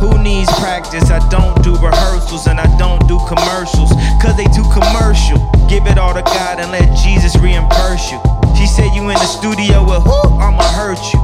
Who 0.00 0.16
needs 0.22 0.48
practice? 0.56 1.10
I 1.10 1.20
don't 1.28 1.62
do 1.62 1.76
rehearsals 1.76 2.46
and 2.46 2.58
I 2.58 2.64
don't 2.78 3.06
do 3.06 3.20
commercials. 3.28 3.92
Cause 4.16 4.36
they 4.36 4.48
too 4.56 4.64
commercial. 4.72 5.36
Give 5.68 5.86
it 5.86 5.98
all 5.98 6.14
to 6.14 6.22
God 6.22 6.58
and 6.58 6.72
let 6.72 6.96
Jesus 6.96 7.36
reimburse 7.36 8.10
you. 8.10 8.18
She 8.56 8.66
said 8.66 8.96
you 8.96 9.08
in 9.12 9.16
the 9.20 9.28
studio 9.28 9.84
with 9.84 10.02
who? 10.02 10.20
I'ma 10.40 10.64
hurt 10.72 11.00
you. 11.12 11.20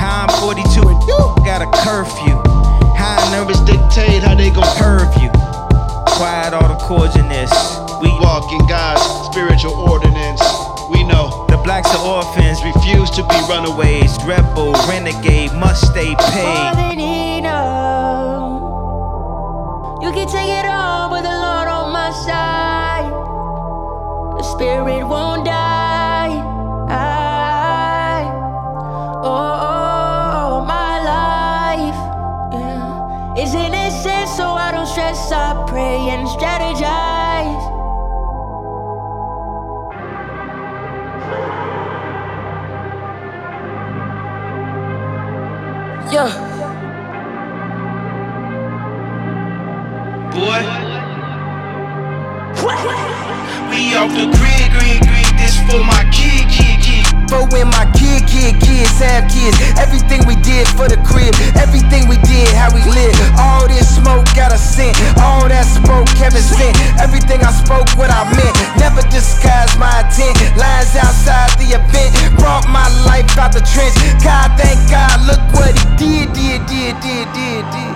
How 0.00 0.24
I'm 0.24 0.32
42 0.40 0.88
and 0.88 1.00
you 1.04 1.20
got 1.44 1.60
a 1.60 1.68
curfew. 1.84 2.36
How 2.96 3.20
nervous 3.30 3.60
dictate 3.60 4.22
how 4.22 4.34
they 4.34 4.50
gon' 4.50 4.64
curve 4.76 5.12
you. 5.20 5.28
Quiet 6.16 6.54
all 6.54 6.68
the 6.68 6.80
chords 6.80 7.16
in 7.16 7.28
this. 7.28 7.52
We 8.00 8.08
walk 8.20 8.50
in 8.52 8.64
God's 8.66 9.04
spiritual 9.28 9.74
ordinance. 9.74 10.40
We 10.88 11.04
know 11.04 11.44
blacks 11.64 11.92
are 11.94 12.06
orphans, 12.06 12.62
refuse 12.62 13.10
to 13.10 13.26
be 13.26 13.36
runaways, 13.48 14.12
rebel, 14.24 14.72
renegade, 14.86 15.52
must 15.54 15.86
stay 15.90 16.14
paid. 16.14 16.44
Paid. 16.44 16.76
than 16.76 17.00
enough. 17.00 18.62
You 20.02 20.12
can 20.12 20.28
take 20.28 20.50
it 20.50 20.66
all, 20.66 21.08
but 21.08 21.22
the 21.22 21.36
Lord 21.46 21.68
on 21.68 21.90
my 21.92 22.10
side. 22.12 23.10
The 24.38 24.42
spirit 24.42 25.04
won't 25.08 25.46
die. 25.46 25.63
Yeah. 46.14 46.30
boy. 50.30 50.62
We 53.70 53.94
off 53.98 54.14
the 54.14 54.30
grid, 54.30 54.66
grid, 54.78 55.02
grid. 55.02 55.30
This 55.42 55.58
for 55.66 55.82
my 55.82 56.06
kid, 56.14 56.46
kid, 56.54 56.78
kid. 56.86 57.04
For 57.28 57.42
when 57.50 57.66
my 57.66 57.90
kid 58.04 58.28
kid, 58.28 58.54
kids 58.60 58.98
have 59.00 59.24
kids. 59.32 59.56
Everything 59.80 60.20
we 60.28 60.36
did 60.44 60.68
for 60.76 60.88
the 60.88 61.00
crib, 61.08 61.32
everything 61.56 62.04
we 62.08 62.20
did, 62.28 62.48
how 62.52 62.68
we 62.76 62.84
live. 62.84 63.16
All 63.40 63.64
this 63.66 63.88
smoke 63.96 64.28
got 64.36 64.52
a 64.52 64.60
scent, 64.60 64.96
all 65.24 65.48
that 65.48 65.64
smoke 65.64 66.08
Kevin 66.20 66.44
sent. 66.44 66.76
Everything 67.00 67.40
I 67.40 67.52
spoke, 67.52 67.88
what 67.96 68.12
I 68.12 68.28
meant. 68.36 68.54
Never 68.76 69.00
disguise 69.08 69.72
my 69.80 70.04
intent. 70.04 70.36
Lines 70.60 70.92
outside 71.00 71.56
the 71.56 71.80
event 71.80 72.12
brought 72.36 72.68
my 72.68 72.84
life 73.08 73.30
out 73.40 73.52
the 73.52 73.64
trench. 73.64 73.96
God, 74.20 74.52
thank 74.60 74.78
God, 74.92 75.24
look 75.24 75.40
what 75.56 75.72
he 75.72 75.84
did, 75.96 76.28
did, 76.36 76.60
did, 76.68 76.94
did, 77.00 77.26
did, 77.32 77.64
did. 77.72 77.94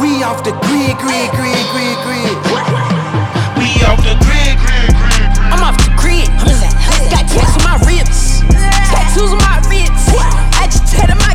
We 0.00 0.24
off 0.24 0.42
the 0.42 0.56
grid, 0.64 0.96
grid, 0.98 1.30
grid, 1.36 1.64
grid, 1.70 1.98
grid. 2.02 2.36
We 3.58 3.68
off 3.86 4.00
the 4.02 4.16
grid, 4.26 4.58
grid, 4.58 4.73
on 9.16 9.38
my 9.38 9.60
just 10.66 10.92
tatted 10.92 11.16
my 11.18 11.33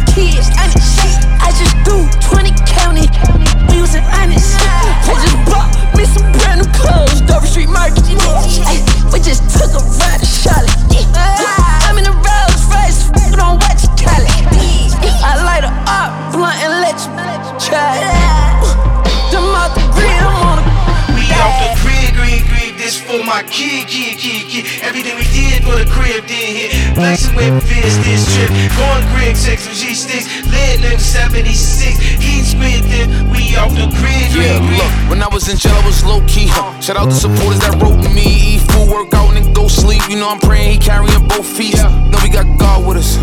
I 35.50 35.82
was 35.84 36.06
low 36.06 36.22
key. 36.28 36.46
Huh? 36.46 36.80
Shout 36.80 36.96
out 36.96 37.10
to 37.10 37.16
supporters 37.16 37.60
that 37.66 37.74
wrote 37.82 37.98
me. 38.14 38.54
Eat 38.54 38.62
food, 38.70 38.86
work 38.86 39.14
out, 39.18 39.34
and 39.34 39.44
then 39.44 39.54
go 39.54 39.68
sleep. 39.68 40.02
You 40.08 40.22
know 40.22 40.30
I'm 40.30 40.40
praying 40.40 40.74
he 40.74 40.78
carrying 40.78 41.10
both 41.28 41.46
feet. 41.46 41.74
Know 41.74 42.20
we 42.22 42.30
got 42.30 42.46
God 42.60 42.86
with 42.86 42.98
us. 42.98 43.18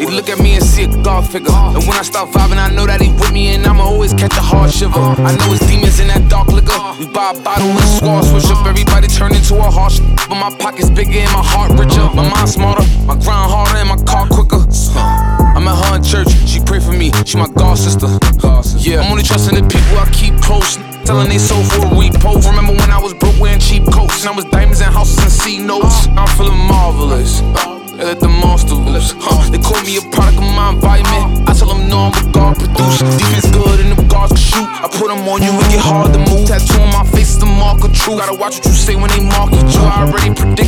He 0.00 0.06
look 0.08 0.28
at 0.32 0.38
me 0.38 0.56
and 0.56 0.64
see 0.64 0.84
a 0.84 0.88
God 1.04 1.28
figure. 1.28 1.52
And 1.52 1.84
when 1.84 1.96
I 2.00 2.02
start 2.02 2.30
vibing, 2.32 2.56
I 2.56 2.72
know 2.72 2.86
that 2.86 3.02
he 3.02 3.12
with 3.12 3.32
me, 3.32 3.52
and 3.52 3.66
I'ma 3.66 3.84
always 3.84 4.14
catch 4.14 4.32
a 4.36 4.40
hard 4.40 4.72
shiver. 4.72 4.96
I 4.96 5.36
know 5.36 5.52
it's 5.52 5.66
demons 5.68 6.00
in 6.00 6.08
that 6.08 6.30
dark 6.30 6.48
liquor. 6.48 6.80
We 6.98 7.12
buy 7.12 7.36
a 7.36 7.40
bottle 7.44 7.68
and 7.68 7.90
squad 7.92 8.24
switch 8.24 8.48
up. 8.48 8.64
Everybody 8.64 9.08
turn 9.08 9.34
into 9.34 9.60
a 9.60 9.68
harsh. 9.68 10.00
But 10.00 10.40
my 10.40 10.48
pockets 10.56 10.88
bigger 10.88 11.20
and 11.20 11.32
my 11.36 11.44
heart 11.44 11.76
richer. 11.76 12.08
My 12.16 12.24
mind 12.24 12.48
smarter, 12.48 12.88
my 13.04 13.20
grind 13.20 13.52
harder, 13.52 13.76
and 13.76 13.88
my 13.92 14.00
car 14.08 14.24
quicker. 14.32 14.64
I'm 14.96 15.68
at 15.68 15.76
her 15.76 15.96
in 15.96 16.02
church, 16.02 16.32
she 16.48 16.60
pray 16.60 16.80
for 16.80 16.92
me, 16.92 17.12
she 17.24 17.36
my 17.36 17.48
god 17.48 17.76
sister. 17.76 18.08
Yeah, 18.80 19.00
I'm 19.00 19.10
only 19.10 19.22
trusting 19.22 19.54
the 19.54 19.62
people 19.62 19.98
I 19.98 20.08
keep 20.12 20.40
close. 20.40 20.78
Telling 21.06 21.28
they 21.28 21.38
soul 21.38 21.62
for 21.62 21.86
a 21.86 21.90
repo. 21.94 22.34
Remember 22.50 22.72
when 22.72 22.90
I 22.90 22.98
was 22.98 23.14
broke 23.14 23.38
wearing 23.38 23.60
cheap 23.60 23.84
coats 23.86 24.26
and 24.26 24.30
I 24.30 24.34
was 24.34 24.44
diamonds 24.46 24.80
and 24.80 24.92
houses 24.92 25.18
and 25.22 25.30
C 25.30 25.60
notes. 25.60 26.08
Uh. 26.08 26.18
I'm 26.18 26.26
feeling 26.36 26.58
marvelous. 26.66 27.42
They 27.94 28.02
let 28.04 28.18
the 28.18 28.26
monster 28.26 28.74
loose. 28.74 29.14
Huh. 29.16 29.48
They 29.48 29.62
call 29.62 29.80
me 29.86 29.96
a 29.96 30.04
product 30.10 30.42
of 30.42 30.50
my 30.58 30.74
environment. 30.74 31.48
I 31.48 31.54
tell 31.54 31.70
them 31.70 31.88
no, 31.88 32.10
I'm 32.10 32.18
a 32.18 32.32
God 32.32 32.58
produce. 32.58 33.06
Defense 33.22 33.46
good 33.54 33.78
and 33.78 33.94
the 33.94 34.02
guards 34.10 34.34
can 34.34 34.42
shoot. 34.42 34.66
I 34.66 34.90
put 34.90 35.06
them 35.06 35.22
on 35.30 35.46
you 35.46 35.54
and 35.54 35.66
get 35.70 35.78
hard 35.78 36.12
to 36.12 36.18
move. 36.18 36.50
Tattoo 36.50 36.82
on 36.82 36.90
my 36.90 37.06
face 37.14 37.30
is 37.30 37.38
the 37.38 37.46
mark 37.46 37.86
of 37.86 37.94
truth. 37.94 38.18
Gotta 38.18 38.34
watch 38.34 38.58
what 38.58 38.66
you 38.66 38.74
say 38.74 38.96
when 38.96 39.08
they 39.14 39.22
market 39.22 39.62
you. 39.62 39.86
I 39.86 40.10
already 40.10 40.34
predicted 40.34 40.65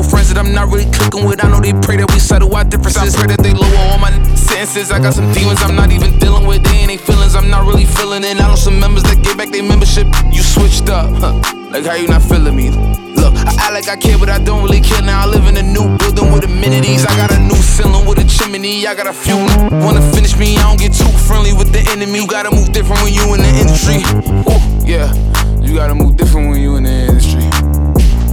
old 0.00 0.08
friends 0.10 0.32
that 0.32 0.38
I'm 0.40 0.52
not 0.52 0.72
really 0.72 0.88
clicking 0.88 1.28
with. 1.28 1.44
I 1.44 1.48
know 1.52 1.60
they 1.60 1.76
pray 1.84 2.00
that 2.00 2.08
we 2.08 2.18
settle 2.18 2.48
our 2.56 2.64
differences. 2.64 3.12
I 3.12 3.18
Pray 3.20 3.36
that 3.36 3.44
they 3.44 3.52
lower 3.52 3.76
all 3.92 4.00
my 4.00 4.10
sentences. 4.32 4.88
I 4.90 4.98
got 4.98 5.12
some 5.12 5.28
demons 5.36 5.60
I'm 5.60 5.76
not 5.76 5.92
even 5.92 6.16
dealing 6.18 6.46
with. 6.48 6.64
They 6.64 6.88
ain't 6.88 7.00
feelings 7.00 7.36
I'm 7.36 7.50
not 7.52 7.68
really 7.68 7.84
feeling 7.84 8.24
it. 8.24 8.40
I 8.40 8.48
know 8.48 8.56
some 8.56 8.80
members 8.80 9.04
that 9.04 9.20
get 9.20 9.36
back 9.36 9.52
their 9.52 9.62
membership. 9.62 10.08
You 10.32 10.40
switched 10.40 10.88
up. 10.88 11.12
Huh. 11.20 11.36
Like 11.68 11.84
how 11.84 11.94
you 11.94 12.08
not 12.08 12.22
feeling 12.22 12.56
me? 12.56 12.72
Look, 13.20 13.36
I 13.36 13.52
act 13.60 13.72
like 13.76 13.88
I 13.92 13.96
care, 13.96 14.16
but 14.16 14.30
I 14.32 14.40
don't 14.40 14.64
really 14.64 14.80
care. 14.80 15.02
Now 15.02 15.22
I 15.22 15.26
live 15.28 15.44
in 15.46 15.56
a 15.60 15.62
new 15.62 15.86
building 16.00 16.32
with 16.32 16.48
amenities. 16.48 17.04
I 17.04 17.12
got 17.20 17.30
a 17.30 17.38
new 17.38 17.60
ceiling 17.60 18.08
with 18.08 18.18
a 18.18 18.26
chimney. 18.26 18.86
I 18.88 18.94
got 18.96 19.06
a 19.06 19.12
few 19.12 19.36
wanna 19.84 20.00
finish 20.16 20.34
me. 20.40 20.56
I 20.56 20.64
don't 20.64 20.80
get 20.80 20.96
too 20.96 21.12
friendly 21.28 21.52
with 21.52 21.76
the 21.76 21.84
enemy. 21.92 22.24
You 22.24 22.26
gotta 22.26 22.50
move 22.50 22.72
different 22.72 23.04
when 23.04 23.12
you 23.12 23.34
in 23.36 23.44
the 23.44 23.52
industry. 23.60 24.00
Ooh, 24.48 24.64
yeah, 24.88 25.12
you 25.60 25.76
gotta 25.76 25.94
move 25.94 26.16
different 26.16 26.48
when 26.48 26.60
you 26.60 26.76
in 26.76 26.84
the 26.84 26.96
industry. 27.12 27.44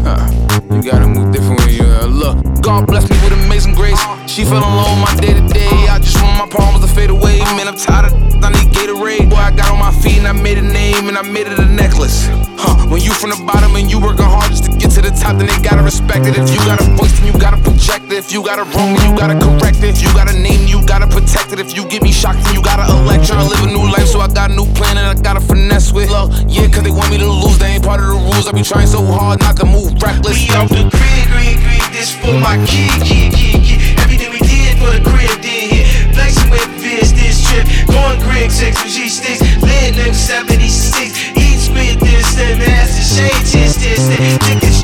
Uh, 0.08 0.37
you 0.72 0.82
gotta 0.84 1.08
move 1.08 1.32
different 1.34 1.60
when 1.62 1.70
you 1.74 1.84
uh, 1.84 2.06
look. 2.08 2.57
God 2.68 2.86
bless 2.86 3.10
me 3.10 3.16
with 3.24 3.32
amazing 3.32 3.76
grace. 3.76 3.98
She 4.28 4.44
fell 4.44 4.60
alone 4.60 5.00
my 5.00 5.16
day 5.22 5.32
to 5.32 5.40
day. 5.56 5.72
I 5.88 6.00
just 6.00 6.22
want 6.22 6.36
my 6.36 6.48
problems 6.52 6.86
to 6.86 6.92
fade 6.94 7.10
away. 7.10 7.40
Man, 7.56 7.66
I'm 7.66 7.78
tired 7.78 8.12
of 8.12 8.44
I 8.44 8.52
need 8.52 8.76
Gatorade. 8.76 9.30
Boy, 9.30 9.40
I 9.40 9.56
got 9.56 9.72
on 9.72 9.80
my 9.80 9.96
feet 10.04 10.20
and 10.20 10.28
I 10.28 10.34
made 10.34 10.58
a 10.58 10.62
name 10.62 11.08
and 11.08 11.18
I 11.18 11.22
made 11.22 11.48
it 11.48 11.58
a 11.60 11.66
necklace. 11.66 12.28
Huh, 12.60 12.76
when 12.92 13.00
you 13.02 13.14
from 13.14 13.32
the 13.32 13.40
bottom 13.48 13.72
and 13.80 13.90
you 13.90 14.04
working 14.04 14.28
hard 14.28 14.52
just 14.52 14.66
to 14.66 14.72
get 14.76 14.92
to 15.00 15.02
the 15.02 15.16
top, 15.16 15.40
then 15.40 15.48
they 15.48 15.56
gotta 15.64 15.82
respect 15.82 16.28
it. 16.28 16.36
If 16.36 16.52
you 16.52 16.60
got 16.68 16.84
a 16.84 16.88
voice, 17.00 17.16
then 17.16 17.32
you 17.32 17.40
gotta 17.40 17.56
project 17.56 18.12
it. 18.12 18.20
If 18.20 18.36
you 18.36 18.44
got 18.44 18.60
a 18.60 18.68
wrong, 18.76 19.00
then 19.00 19.04
you 19.08 19.16
gotta 19.16 19.40
correct 19.40 19.80
it. 19.80 19.96
If 19.96 20.04
you 20.04 20.12
got 20.12 20.28
a 20.28 20.36
name, 20.36 20.68
you 20.68 20.84
gotta 20.84 21.08
protect 21.08 21.56
it. 21.56 21.64
If 21.64 21.72
you 21.72 21.88
get 21.88 22.04
me 22.04 22.12
shocked, 22.12 22.44
then 22.44 22.52
you 22.52 22.62
gotta 22.62 22.84
elect. 22.84 23.32
I 23.32 23.48
live 23.48 23.64
a 23.64 23.72
new 23.72 23.88
life, 23.88 24.12
so 24.12 24.20
I 24.20 24.28
got 24.28 24.52
a 24.52 24.56
new 24.60 24.68
plan 24.76 25.00
and 25.00 25.08
I 25.08 25.16
gotta 25.16 25.40
finesse 25.40 25.94
with. 25.96 26.12
Look, 26.12 26.36
yeah, 26.52 26.68
cause 26.68 26.84
they 26.84 26.92
want 26.92 27.16
me 27.16 27.18
to 27.20 27.32
lose, 27.32 27.58
they 27.60 27.80
ain't 27.80 27.86
part 27.88 28.04
of 28.04 28.12
the 28.12 28.20
rules. 28.20 28.44
I 28.44 28.52
be 28.52 28.62
trying 28.62 28.92
so 28.92 29.00
hard 29.08 29.40
not 29.40 29.56
to 29.56 29.66
move 29.66 29.96
reckless. 30.04 30.36
We 30.36 30.52
off 30.52 30.68
the 30.68 30.84
grid, 30.92 31.32
grid, 31.32 31.58
grid. 31.64 31.88
This 31.98 32.14
for 32.14 32.34
my 32.38 32.57
kid, 32.66 33.34
kid. 33.62 34.00
Everything 34.00 34.32
we 34.32 34.40
did 34.40 34.78
for 34.80 34.90
the 34.90 35.04
crib 35.04 35.30
did 35.42 35.70
hit. 35.70 35.86
Flexing 36.16 36.50
with 36.50 36.66
this 37.14 37.44
trip. 37.46 37.68
Going 37.86 38.18
sticks. 39.10 39.42
Limb 39.62 40.14
76. 40.14 41.38
Eat 41.38 41.60
squid 41.60 42.00
this, 42.00 42.36
then 42.36 42.58
shade, 42.98 43.34
this, 43.46 43.76
this, 43.78 44.08
this. 44.08 44.82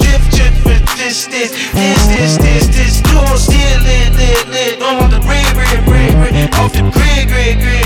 This, 1.03 1.27
this. 1.27 1.51
This, 1.73 2.07
this, 2.07 2.37
this, 2.37 2.67
this. 2.67 3.01
Lit, 3.49 3.81
lit, 3.83 4.47
lit. 4.47 4.79
The 4.79 5.19
grid, 5.19 5.45
grid, 5.53 5.85
grid. 5.85 6.53
Off 6.55 6.73
the 6.73 6.81
grid, 6.91 7.27
grid, 7.27 7.59
grid. 7.59 7.82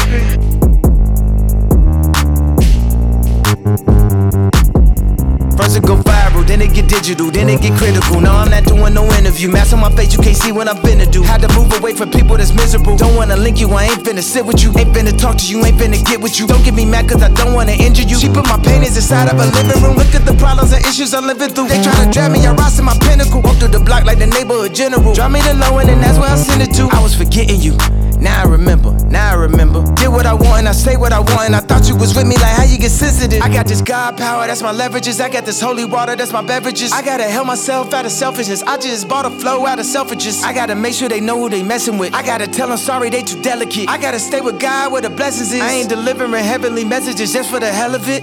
Then 7.15 7.47
it 7.47 7.61
get 7.61 7.77
critical. 7.77 8.19
No, 8.19 8.31
I'm 8.31 8.49
not 8.49 8.65
doing 8.65 8.93
no 8.93 9.05
interview. 9.15 9.49
Mask 9.49 9.73
on 9.73 9.79
my 9.79 9.91
face, 9.91 10.13
you 10.13 10.19
can't 10.19 10.35
see 10.35 10.51
what 10.51 10.67
I'm 10.67 10.77
finna 10.77 11.09
do. 11.09 11.23
Had 11.23 11.41
to 11.41 11.47
move 11.55 11.71
away 11.79 11.93
from 11.93 12.11
people 12.11 12.35
that's 12.35 12.53
miserable. 12.53 12.97
Don't 12.97 13.15
wanna 13.15 13.37
link 13.37 13.59
you, 13.59 13.69
I 13.71 13.85
ain't 13.85 14.03
finna 14.03 14.21
sit 14.21 14.45
with 14.45 14.61
you. 14.63 14.73
Ain't 14.77 14.91
finna 14.93 15.17
talk 15.17 15.37
to 15.37 15.45
you, 15.45 15.63
ain't 15.63 15.77
finna 15.77 16.03
get 16.03 16.19
with 16.19 16.39
you. 16.39 16.47
Don't 16.47 16.63
get 16.63 16.73
me 16.73 16.85
mad 16.85 17.07
cause 17.07 17.23
I 17.23 17.29
don't 17.29 17.53
wanna 17.53 17.73
injure 17.73 18.03
you. 18.03 18.17
She 18.17 18.27
put 18.27 18.45
my 18.47 18.57
paintings 18.57 18.97
inside 18.97 19.31
of 19.31 19.39
a 19.39 19.45
living 19.55 19.81
room. 19.81 19.95
Look 19.95 20.13
at 20.15 20.25
the 20.25 20.35
problems 20.35 20.73
and 20.73 20.83
issues 20.85 21.13
I'm 21.13 21.25
living 21.25 21.49
through. 21.49 21.69
They 21.69 21.79
tryna 21.81 22.11
drag 22.11 22.31
me, 22.31 22.45
I 22.45 22.53
rise 22.53 22.75
to 22.77 22.83
my 22.83 22.97
pinnacle. 22.99 23.41
Walk 23.41 23.57
through 23.57 23.69
the 23.69 23.79
block 23.79 24.05
like 24.05 24.19
the 24.19 24.27
neighborhood 24.27 24.73
general. 24.75 25.13
Drop 25.13 25.31
me 25.31 25.41
the 25.41 25.53
low 25.53 25.77
end 25.77 25.89
and 25.89 26.01
that's 26.01 26.19
where 26.19 26.29
I 26.29 26.35
send 26.35 26.61
it 26.61 26.73
to. 26.75 26.89
I 26.91 27.01
was 27.01 27.15
forgetting 27.15 27.61
you. 27.61 27.77
Now 28.19 28.41
I 28.41 28.45
remember, 28.45 28.91
now 29.05 29.31
I 29.31 29.35
remember. 29.35 29.83
Did 29.93 30.09
what 30.09 30.25
I 30.25 30.33
want 30.33 30.59
and 30.59 30.67
I 30.67 30.71
say 30.71 30.97
what 30.97 31.13
I 31.13 31.19
want. 31.19 31.45
And 31.47 31.55
I 31.55 31.59
thought 31.59 31.87
you 31.87 31.95
was 31.95 32.15
with 32.15 32.27
me, 32.27 32.35
like 32.35 32.55
how 32.55 32.63
you 32.63 32.79
get 32.79 32.89
sensitive. 32.89 33.41
I 33.43 33.49
got 33.49 33.67
this 33.67 33.81
God 33.81 34.17
power, 34.17 34.47
that's 34.47 34.61
my 34.63 34.73
leverages. 34.73 35.21
I 35.21 35.29
got 35.29 35.45
this 35.45 35.61
holy 35.61 35.85
water, 35.85 36.15
that's 36.15 36.33
my 36.33 36.41
beverages. 36.41 36.91
I 36.91 37.03
gotta 37.03 37.25
help 37.25 37.45
myself 37.45 37.93
out 37.93 38.05
of 38.05 38.11
selfishness. 38.11 38.63
I 38.63 38.77
just 38.77 39.07
bought 39.07 39.25
a 39.25 39.29
flow 39.29 39.65
out 39.67 39.79
of 39.79 39.85
selfishness. 39.85 40.43
I 40.43 40.51
gotta 40.53 40.75
make 40.75 40.93
sure 40.93 41.07
they 41.07 41.21
know 41.21 41.39
who 41.39 41.49
they 41.49 41.61
messing 41.61 41.99
with. 41.99 42.13
I 42.13 42.23
gotta 42.23 42.47
tell 42.47 42.69
them 42.69 42.77
sorry, 42.77 43.09
they 43.09 43.21
too 43.21 43.41
delicate. 43.41 43.87
I 43.87 43.99
gotta 43.99 44.19
stay 44.19 44.41
with 44.41 44.59
God 44.59 44.91
where 44.91 45.01
the 45.01 45.11
blessings 45.11 45.53
is. 45.53 45.61
I 45.61 45.73
ain't 45.73 45.89
delivering 45.89 46.33
heavenly 46.33 46.85
messages 46.85 47.33
just 47.33 47.51
for 47.51 47.59
the 47.59 47.71
hell 47.71 47.93
of 47.93 48.09
it. 48.09 48.21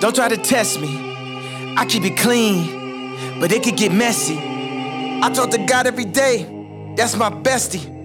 Don't 0.00 0.14
try 0.14 0.28
to 0.28 0.38
test 0.38 0.80
me. 0.80 1.74
I 1.76 1.84
keep 1.84 2.04
it 2.04 2.16
clean, 2.16 3.40
but 3.40 3.52
it 3.52 3.62
could 3.62 3.76
get 3.76 3.92
messy. 3.92 4.38
I 4.38 5.30
talk 5.34 5.50
to 5.50 5.58
God 5.58 5.86
every 5.86 6.06
day, 6.06 6.94
that's 6.96 7.14
my 7.16 7.30
bestie. 7.30 8.01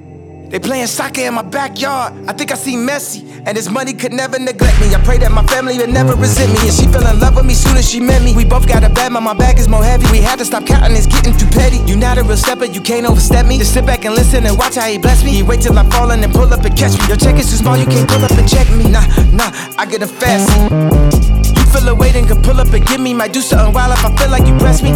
They 0.49 0.59
playing 0.59 0.87
soccer 0.87 1.21
in 1.21 1.33
my 1.33 1.41
backyard. 1.41 2.13
I 2.27 2.31
think 2.31 2.51
I 2.51 2.55
see 2.55 2.75
Messi, 2.75 3.43
and 3.45 3.57
his 3.57 3.69
money 3.69 3.93
could 3.93 4.13
never 4.13 4.39
neglect 4.39 4.79
me. 4.79 4.95
I 4.95 5.01
pray 5.03 5.17
that 5.17 5.31
my 5.31 5.43
family 5.47 5.77
would 5.77 5.89
never 5.89 6.15
resent 6.15 6.53
me, 6.53 6.59
and 6.67 6.73
she 6.73 6.87
fell 6.87 7.05
in 7.05 7.19
love 7.19 7.35
with 7.35 7.45
me 7.45 7.53
soon 7.53 7.75
as 7.75 7.89
she 7.89 7.99
met 7.99 8.23
me. 8.23 8.33
We 8.33 8.45
both 8.45 8.65
got 8.65 8.83
a 8.83 8.89
bad, 8.89 9.11
but 9.11 9.21
my 9.21 9.33
bag 9.33 9.59
is 9.59 9.67
more 9.67 9.83
heavy. 9.83 10.07
We 10.09 10.19
had 10.19 10.39
to 10.39 10.45
stop 10.45 10.65
counting, 10.65 10.95
it's 10.95 11.05
getting 11.05 11.35
too 11.35 11.47
petty. 11.47 11.79
You 11.83 11.97
not 11.97 12.17
a 12.17 12.23
real 12.23 12.37
stepper, 12.37 12.65
you 12.65 12.79
can't 12.79 13.05
overstep 13.05 13.45
me. 13.45 13.57
Just 13.57 13.73
sit 13.73 13.85
back 13.85 14.05
and 14.05 14.15
listen 14.15 14.45
and 14.45 14.57
watch 14.57 14.75
how 14.75 14.87
he 14.87 14.97
bless 14.97 15.21
me. 15.23 15.31
He 15.31 15.43
wait 15.43 15.61
till 15.61 15.77
I 15.77 15.83
fall 15.89 16.11
and 16.11 16.23
pull 16.33 16.53
up 16.53 16.63
and 16.63 16.77
catch 16.77 16.97
me. 16.97 17.05
Your 17.07 17.17
check 17.17 17.35
is 17.35 17.49
too 17.49 17.57
small, 17.57 17.75
you 17.75 17.85
can't 17.85 18.07
pull 18.09 18.23
up 18.23 18.31
and 18.31 18.47
check 18.47 18.69
me. 18.71 18.89
Nah, 18.89 19.03
nah, 19.33 19.51
I 19.77 19.85
get 19.85 20.01
a 20.01 20.07
fast. 20.07 20.47
You 20.71 21.65
feel 21.73 21.89
a 21.89 21.93
weight 21.93 22.15
and 22.15 22.25
can 22.25 22.41
pull 22.41 22.61
up 22.61 22.71
and 22.71 22.85
give 22.87 23.01
me. 23.01 23.13
Might 23.13 23.33
do 23.33 23.41
something 23.41 23.73
wild 23.73 23.91
if 23.91 24.05
I 24.05 24.15
feel 24.15 24.31
like 24.31 24.47
you 24.47 24.57
press 24.57 24.81
me. 24.81 24.91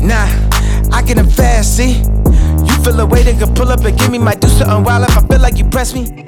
Nah, 0.00 0.24
I 0.90 1.02
get 1.04 1.16
them 1.16 1.28
fast, 1.28 1.76
see. 1.76 2.02
Feel 2.84 3.00
a 3.00 3.06
weight 3.06 3.26
and 3.26 3.38
can 3.38 3.54
pull 3.54 3.72
up 3.72 3.80
and 3.84 3.98
give 3.98 4.10
me. 4.10 4.18
my 4.18 4.34
do 4.34 4.46
something 4.46 4.84
wild 4.84 5.08
if 5.08 5.16
I 5.16 5.26
feel 5.26 5.40
like 5.40 5.56
you 5.56 5.64
press 5.64 5.94
me. 5.94 6.23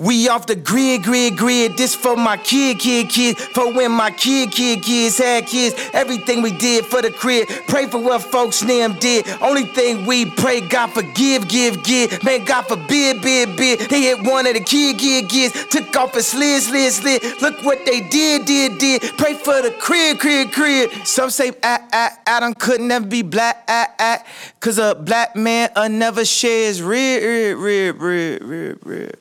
We 0.00 0.30
off 0.30 0.46
the 0.46 0.56
grid, 0.56 1.02
grid, 1.02 1.36
grid. 1.36 1.76
This 1.76 1.94
for 1.94 2.16
my 2.16 2.38
kid, 2.38 2.78
kid, 2.78 3.10
kid. 3.10 3.36
For 3.36 3.70
when 3.70 3.92
my 3.92 4.10
kid, 4.10 4.50
kid, 4.50 4.82
kids 4.82 5.18
had 5.18 5.46
kids. 5.46 5.74
Everything 5.92 6.40
we 6.40 6.56
did 6.56 6.86
for 6.86 7.02
the 7.02 7.10
crib. 7.10 7.48
Pray 7.68 7.86
for 7.86 7.98
what 7.98 8.22
folks 8.22 8.60
them 8.60 8.94
did. 8.98 9.28
Only 9.42 9.64
thing 9.64 10.06
we 10.06 10.24
pray, 10.24 10.62
God 10.62 10.86
forgive, 10.86 11.48
give, 11.48 11.84
give. 11.84 12.24
Man, 12.24 12.46
God 12.46 12.62
forbid, 12.62 13.20
bid, 13.20 13.58
bid. 13.58 13.90
They 13.90 14.00
hit 14.00 14.22
one 14.22 14.46
of 14.46 14.54
the 14.54 14.60
kid, 14.60 14.96
kid, 14.96 15.28
kids. 15.28 15.66
Took 15.66 15.94
off 15.94 16.16
a 16.16 16.22
slid, 16.22 16.62
slid, 16.62 16.92
slid. 16.94 17.22
Look 17.42 17.62
what 17.62 17.84
they 17.84 18.00
did, 18.00 18.46
did, 18.46 18.78
did. 18.78 19.02
Pray 19.18 19.34
for 19.34 19.60
the 19.60 19.70
crib, 19.82 20.18
crib, 20.18 20.50
crib. 20.50 20.90
Some 21.04 21.28
say 21.28 21.52
ah, 21.62 21.86
ah, 21.92 22.18
Adam 22.26 22.54
could 22.54 22.80
never 22.80 23.04
be 23.04 23.20
black, 23.20 23.64
ah, 23.68 23.92
ah. 23.98 24.24
Cause 24.60 24.78
a 24.78 24.94
black 24.94 25.36
man 25.36 25.68
uh, 25.76 25.88
never 25.88 26.24
shares 26.24 26.80
rib, 26.80 27.22
rib, 27.60 28.00
rib, 28.00 28.42
rib, 28.42 28.78
rib. 28.86 29.19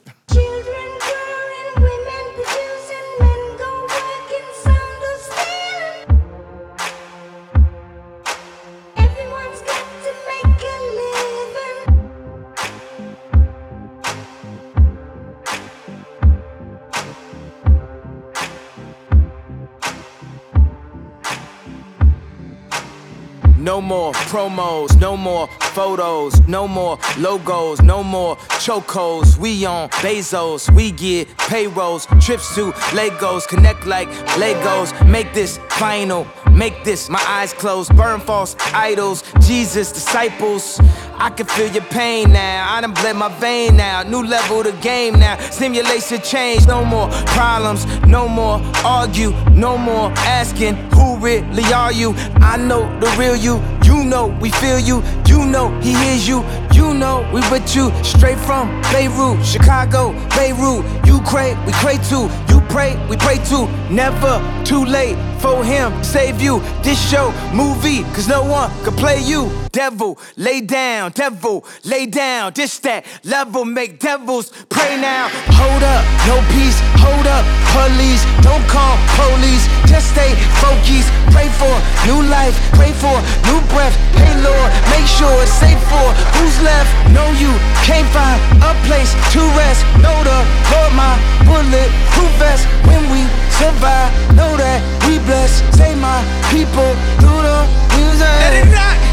No 23.59 23.81
more 23.81 24.13
promos, 24.31 24.95
no 24.99 25.17
more 25.17 25.47
photos, 25.75 26.39
no 26.47 26.65
more 26.67 26.97
logos, 27.17 27.81
no 27.81 28.01
more 28.03 28.37
chocos. 28.69 29.35
We 29.39 29.65
on 29.65 29.89
Bezos, 29.89 30.69
we 30.75 30.91
get 30.91 31.27
payrolls, 31.37 32.05
trips 32.21 32.53
to 32.53 32.71
Legos, 32.93 33.47
connect 33.47 33.87
like 33.87 34.07
Legos. 34.37 34.89
Make 35.07 35.33
this 35.33 35.57
final, 35.69 36.27
make 36.51 36.83
this 36.83 37.09
my 37.09 37.23
eyes 37.27 37.51
closed. 37.51 37.95
Burn 37.97 38.19
false 38.19 38.55
idols, 38.73 39.23
Jesus 39.39 39.91
disciples. 39.91 40.79
I 41.17 41.31
can 41.31 41.47
feel 41.47 41.69
your 41.71 41.83
pain 41.85 42.31
now. 42.31 42.71
I 42.71 42.79
done 42.79 42.93
bled 42.93 43.15
my 43.15 43.27
vein 43.39 43.75
now. 43.75 44.03
New 44.03 44.23
level 44.23 44.63
the 44.63 44.71
game 44.81 45.19
now. 45.19 45.37
Simulation 45.49 46.21
change. 46.21 46.65
No 46.65 46.85
more 46.85 47.09
problems. 47.25 47.85
No 48.05 48.29
more 48.29 48.61
argue. 48.85 49.31
No 49.51 49.77
more 49.77 50.11
asking 50.19 50.75
who 50.91 51.17
really 51.17 51.65
are 51.73 51.91
you. 51.91 52.13
I 52.39 52.55
know 52.55 52.83
the 52.99 53.07
real 53.19 53.35
you. 53.35 53.61
You 53.83 54.05
know 54.05 54.27
we 54.39 54.49
feel 54.51 54.79
you. 54.79 55.03
You 55.27 55.45
know 55.45 55.77
he 55.81 55.93
hears 55.93 56.25
you. 56.25 56.41
You 56.79 56.93
know 56.93 57.29
we 57.33 57.41
with 57.51 57.75
you. 57.75 57.91
Straight 58.05 58.39
from 58.39 58.69
Beirut, 58.83 59.45
Chicago, 59.45 60.13
Beirut. 60.29 60.85
You 61.05 61.19
pray, 61.27 61.53
we 61.65 61.73
pray 61.73 61.97
too. 61.97 62.29
You 62.47 62.61
pray, 62.69 62.95
we 63.09 63.17
pray 63.17 63.35
too. 63.43 63.67
Never 63.91 64.39
too 64.63 64.85
late 64.85 65.17
for 65.41 65.61
him. 65.61 65.91
Save 66.05 66.41
you. 66.41 66.61
This 66.81 66.97
show, 67.11 67.33
movie, 67.53 68.03
cause 68.15 68.29
no 68.29 68.43
one 68.45 68.71
could 68.85 68.95
play 68.95 69.19
you. 69.19 69.51
Devil, 69.71 70.17
lay 70.35 70.61
down, 70.61 71.11
devil, 71.11 71.65
lay 71.85 72.05
down. 72.05 72.53
This 72.53 72.79
that 72.79 73.05
level, 73.23 73.65
make 73.65 73.99
devils 73.99 74.51
pray 74.69 74.97
now. 74.97 75.29
Hold 75.53 75.83
up, 75.83 76.01
no 76.25 76.41
peace, 76.53 76.79
hold 76.97 77.27
up, 77.27 77.45
police. 77.73 78.25
Don't 78.41 78.65
call 78.65 78.97
police, 79.13 79.65
just 79.85 80.09
stay 80.11 80.33
focused. 80.57 81.09
Pray 81.29 81.49
for 81.61 81.73
new 82.09 82.25
life, 82.29 82.57
pray 82.73 82.91
for 82.97 83.13
new 83.45 83.61
breath. 83.69 83.93
Hey 84.17 84.33
Lord, 84.41 84.69
make 84.89 85.05
sure 85.05 85.31
it's 85.43 85.53
safe 85.53 85.79
for 85.85 86.07
who's 86.37 86.57
left. 86.65 86.89
Know 87.13 87.29
you 87.37 87.53
can't 87.85 88.07
find 88.09 88.41
a 88.65 88.73
place 88.89 89.13
to 89.33 89.41
rest. 89.53 89.85
Know 90.01 90.17
the 90.25 90.39
Lord, 90.73 90.93
my 90.97 91.13
bullet 91.45 91.89
proof 92.17 92.31
vest. 92.41 92.65
When 92.89 93.01
we 93.13 93.21
survive, 93.61 94.09
know 94.33 94.57
that 94.57 94.81
we 95.05 95.19
blessed. 95.19 95.61
Say 95.77 95.93
my 95.95 96.19
people 96.49 96.89
through 97.21 97.41
the 97.45 97.59
music. 97.97 98.33
Let 98.41 98.53
it 98.65 98.73
rock. 98.73 99.08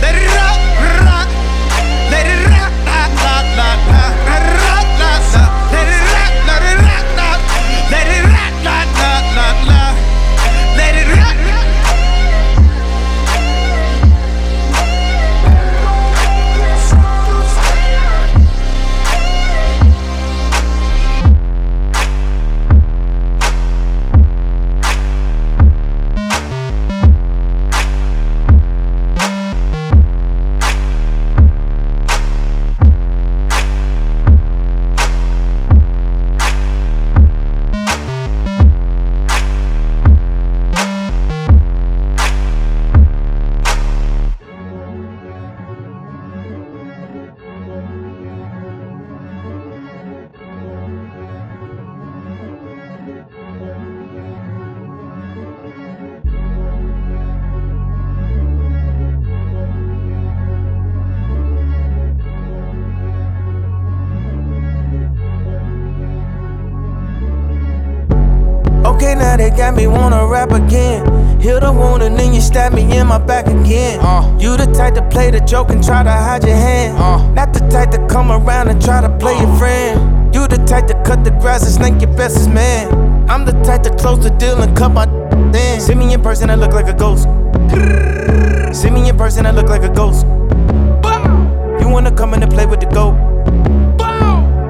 Let 0.00 0.14
it 0.14 0.26
rock, 0.36 0.67
wanna 70.10 70.26
rap 70.26 70.50
again. 70.52 71.04
Heal 71.40 71.60
the 71.60 71.72
wound 71.72 72.02
and 72.02 72.18
then 72.18 72.32
you 72.32 72.40
stab 72.40 72.72
me 72.72 72.82
in 72.96 73.06
my 73.06 73.18
back 73.18 73.46
again. 73.46 74.00
Uh. 74.00 74.36
You 74.40 74.56
the 74.56 74.66
type 74.66 74.94
to 74.94 75.02
play 75.08 75.30
the 75.30 75.40
joke 75.40 75.70
and 75.70 75.84
try 75.84 76.02
to 76.02 76.10
hide 76.10 76.44
your 76.44 76.56
hand. 76.56 76.96
Uh. 76.98 77.30
Not 77.32 77.52
the 77.52 77.60
type 77.68 77.90
to 77.90 78.06
come 78.08 78.32
around 78.32 78.68
and 78.68 78.82
try 78.82 79.00
to 79.00 79.10
play 79.18 79.36
your 79.38 79.54
friend. 79.56 80.34
You 80.34 80.48
the 80.48 80.56
type 80.64 80.86
to 80.86 80.94
cut 81.04 81.24
the 81.24 81.30
grass 81.30 81.62
and 81.62 81.72
snake 81.72 82.00
your 82.00 82.14
bestest 82.16 82.50
man. 82.50 82.88
I'm 83.28 83.44
the 83.44 83.52
type 83.64 83.82
to 83.82 83.90
close 83.96 84.22
the 84.22 84.30
deal 84.30 84.60
and 84.62 84.74
cut 84.76 84.92
my 84.92 85.06
then. 85.52 85.80
See 85.80 85.94
me 85.94 86.12
in 86.12 86.22
person, 86.22 86.48
I 86.50 86.54
look 86.54 86.72
like 86.72 86.88
a 86.88 86.94
ghost. 86.94 87.24
See 88.74 88.90
me 88.90 89.08
in 89.08 89.16
person, 89.16 89.44
I 89.46 89.50
look 89.50 89.68
like 89.68 89.82
a 89.82 89.92
ghost. 89.92 90.24
You 91.80 91.88
wanna 91.88 92.12
come 92.12 92.32
in 92.34 92.42
and 92.42 92.52
play 92.52 92.66
with 92.66 92.80
the 92.80 92.86
goat? 92.86 93.14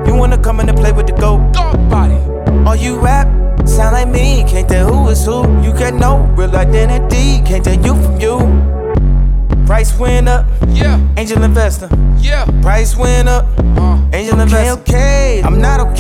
You 0.07 0.15
wanna 0.15 0.39
come 0.39 0.61
in 0.61 0.69
and 0.69 0.79
play 0.79 0.93
with 0.93 1.07
the 1.07 1.13
goat? 1.13 1.53
Body. 1.89 2.19
Are 2.67 2.77
you 2.77 2.99
rap 2.99 3.38
sound 3.69 3.95
like 3.95 4.09
me, 4.09 4.45
can't 4.49 4.69
tell 4.69 4.89
who 4.93 5.09
is 5.09 5.25
who. 5.25 5.43
You 5.63 5.73
get 5.73 5.95
no 5.95 6.25
real 6.37 6.55
identity, 6.57 7.43
can't 7.45 7.65
tell 7.65 7.79
you 7.79 7.95
from 8.03 8.21
you. 8.21 8.39
Price 9.67 9.97
went 9.99 10.29
up, 10.29 10.47
yeah. 10.69 10.99
Angel 11.17 11.43
investor, 11.43 11.89
yeah. 12.19 12.47
Price 12.63 12.97
went 12.97 13.29
up, 13.29 13.45
uh. 13.77 14.01
angel 14.13 14.41
investor. 14.41 14.81
Okay, 14.81 15.41
okay, 15.41 15.43
I'm 15.45 15.61
not 15.61 15.81
okay. 15.81 15.98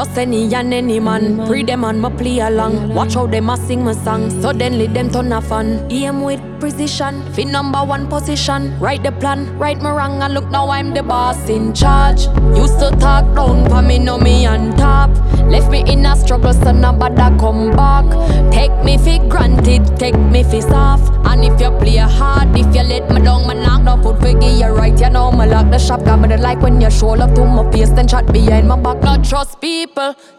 Trust 0.00 0.16
any 0.16 0.54
and 0.54 0.72
any 0.72 0.98
man. 0.98 1.46
Pre 1.46 1.62
them 1.62 1.84
and 1.84 2.00
my 2.00 2.10
play 2.10 2.38
along. 2.38 2.94
Watch 2.94 3.14
how 3.14 3.26
them 3.26 3.50
a 3.50 3.56
sing 3.56 3.84
my 3.84 3.92
song. 3.92 4.30
Suddenly 4.40 4.86
them 4.86 5.10
turn 5.10 5.32
a 5.32 5.40
fan. 5.42 5.86
Aim 5.90 6.22
with 6.22 6.40
precision. 6.58 7.22
Fit 7.34 7.48
number 7.48 7.82
one 7.84 8.06
position. 8.08 8.78
Write 8.80 9.02
the 9.02 9.12
plan, 9.12 9.58
right 9.58 9.76
me 9.76 9.90
wrong, 9.90 10.22
and 10.22 10.32
look 10.34 10.48
now 10.50 10.70
I'm 10.70 10.94
the 10.94 11.02
boss 11.02 11.48
in 11.48 11.74
charge. 11.74 12.22
Used 12.56 12.78
to 12.80 12.90
talk 12.98 13.24
down 13.34 13.68
for 13.68 13.82
me, 13.82 13.98
know 13.98 14.18
me 14.18 14.46
on 14.46 14.74
top. 14.76 15.10
Left 15.50 15.70
me 15.70 15.80
in 15.92 16.06
a 16.06 16.16
struggle, 16.16 16.54
so 16.54 16.72
nobody 16.72 17.16
come 17.38 17.70
back. 17.76 18.06
Take 18.52 18.76
me 18.84 18.96
for 18.96 19.18
granted, 19.28 19.84
take 19.98 20.18
me 20.18 20.42
for 20.44 20.62
soft. 20.62 21.12
And 21.26 21.44
if 21.44 21.60
you 21.60 21.70
play 21.78 21.96
hard, 21.96 22.56
if 22.56 22.74
you 22.74 22.82
let 22.82 23.10
me 23.10 23.20
down, 23.22 23.46
man 23.46 23.62
knock 23.62 23.84
down 23.84 24.02
food 24.02 24.20
figure 24.22 24.48
you 24.48 24.66
right. 24.66 24.98
You 24.98 25.10
know 25.10 25.32
me 25.32 25.46
lock 25.46 25.70
the 25.70 25.78
shop, 25.78 26.04
got 26.04 26.20
me 26.20 26.28
the 26.28 26.38
like 26.38 26.60
when 26.60 26.80
you 26.80 26.90
show 26.90 27.08
love 27.08 27.34
to 27.34 27.44
my 27.44 27.70
face, 27.72 27.90
then 27.90 28.06
chat 28.08 28.26
behind 28.32 28.68
my 28.68 28.76
back. 28.76 29.02
Not 29.02 29.24
trust 29.24 29.60
people, 29.60 29.89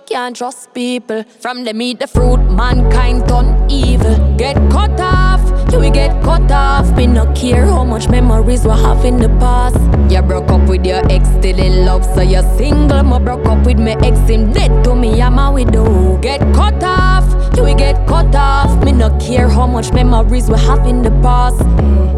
can't 0.07 0.35
trust 0.35 0.73
people. 0.73 1.23
From 1.39 1.63
the 1.63 1.73
meat, 1.73 1.99
the 1.99 2.07
fruit, 2.07 2.39
mankind 2.51 3.27
turn 3.27 3.69
evil. 3.69 4.15
Get 4.37 4.55
cut 4.69 4.99
off, 4.99 5.41
you 5.71 5.79
will 5.79 5.91
get 5.91 6.11
cut 6.23 6.51
off. 6.51 6.95
Me 6.95 7.07
no 7.07 7.31
care 7.33 7.65
how 7.65 7.83
much 7.83 8.09
memories 8.09 8.65
we 8.65 8.71
have 8.71 9.05
in 9.05 9.17
the 9.17 9.29
past. 9.39 9.77
You 10.11 10.21
broke 10.21 10.49
up 10.49 10.67
with 10.67 10.85
your 10.85 11.01
ex, 11.11 11.27
still 11.29 11.59
in 11.59 11.85
love, 11.85 12.03
so 12.03 12.21
you're 12.21 12.43
single. 12.57 13.03
Me 13.03 13.19
broke 13.19 13.45
up 13.45 13.65
with 13.65 13.79
my 13.79 13.95
ex, 14.03 14.17
him 14.29 14.51
dead 14.51 14.83
to 14.83 14.95
me, 14.95 15.21
I'm 15.21 15.39
a 15.39 15.51
widow. 15.51 16.17
Get 16.17 16.41
cut 16.53 16.83
off, 16.83 17.25
you 17.55 17.63
will 17.63 17.75
get 17.75 18.07
cut 18.07 18.35
off. 18.35 18.83
Me 18.83 18.91
no 18.91 19.09
care 19.19 19.49
how 19.49 19.67
much 19.67 19.91
memories 19.93 20.49
we 20.49 20.57
have 20.59 20.85
in 20.87 21.01
the 21.01 21.11
past. 21.21 21.59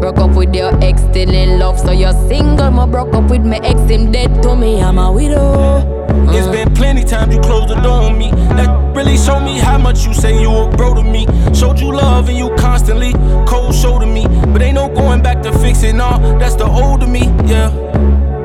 Broke 0.00 0.18
up 0.18 0.34
with 0.36 0.54
your 0.54 0.72
ex, 0.82 1.02
still 1.02 1.30
in 1.30 1.58
love, 1.58 1.78
so 1.78 1.92
you're 1.92 2.12
single. 2.28 2.70
Me 2.70 2.90
broke 2.90 3.14
up 3.14 3.30
with 3.30 3.44
my 3.44 3.58
ex, 3.58 3.78
him 3.90 4.10
dead 4.10 4.42
to 4.42 4.56
me, 4.56 4.82
I'm 4.82 4.98
a 4.98 5.12
widow. 5.12 6.03
It's 6.34 6.48
been 6.48 6.72
plenty 6.74 7.04
times 7.04 7.34
you 7.34 7.40
closed 7.40 7.68
the 7.68 7.80
door 7.80 8.02
on 8.02 8.18
me. 8.18 8.30
That 8.30 8.68
really 8.94 9.16
showed 9.16 9.40
me 9.40 9.58
how 9.58 9.78
much 9.78 10.06
you 10.06 10.14
say 10.14 10.40
you 10.40 10.50
were 10.50 10.70
bro 10.70 10.94
to 10.94 11.02
me. 11.02 11.26
Showed 11.54 11.80
you 11.80 11.92
love 11.94 12.28
and 12.28 12.38
you 12.38 12.54
constantly 12.56 13.12
cold 13.46 13.74
shoulder 13.74 14.06
me. 14.06 14.26
But 14.52 14.62
ain't 14.62 14.74
no 14.74 14.88
going 14.88 15.22
back 15.22 15.42
to 15.42 15.52
fixing 15.58 16.00
all. 16.00 16.18
That's 16.38 16.54
the 16.56 16.66
old 16.66 17.02
of 17.02 17.08
me, 17.08 17.26
yeah. 17.44 17.70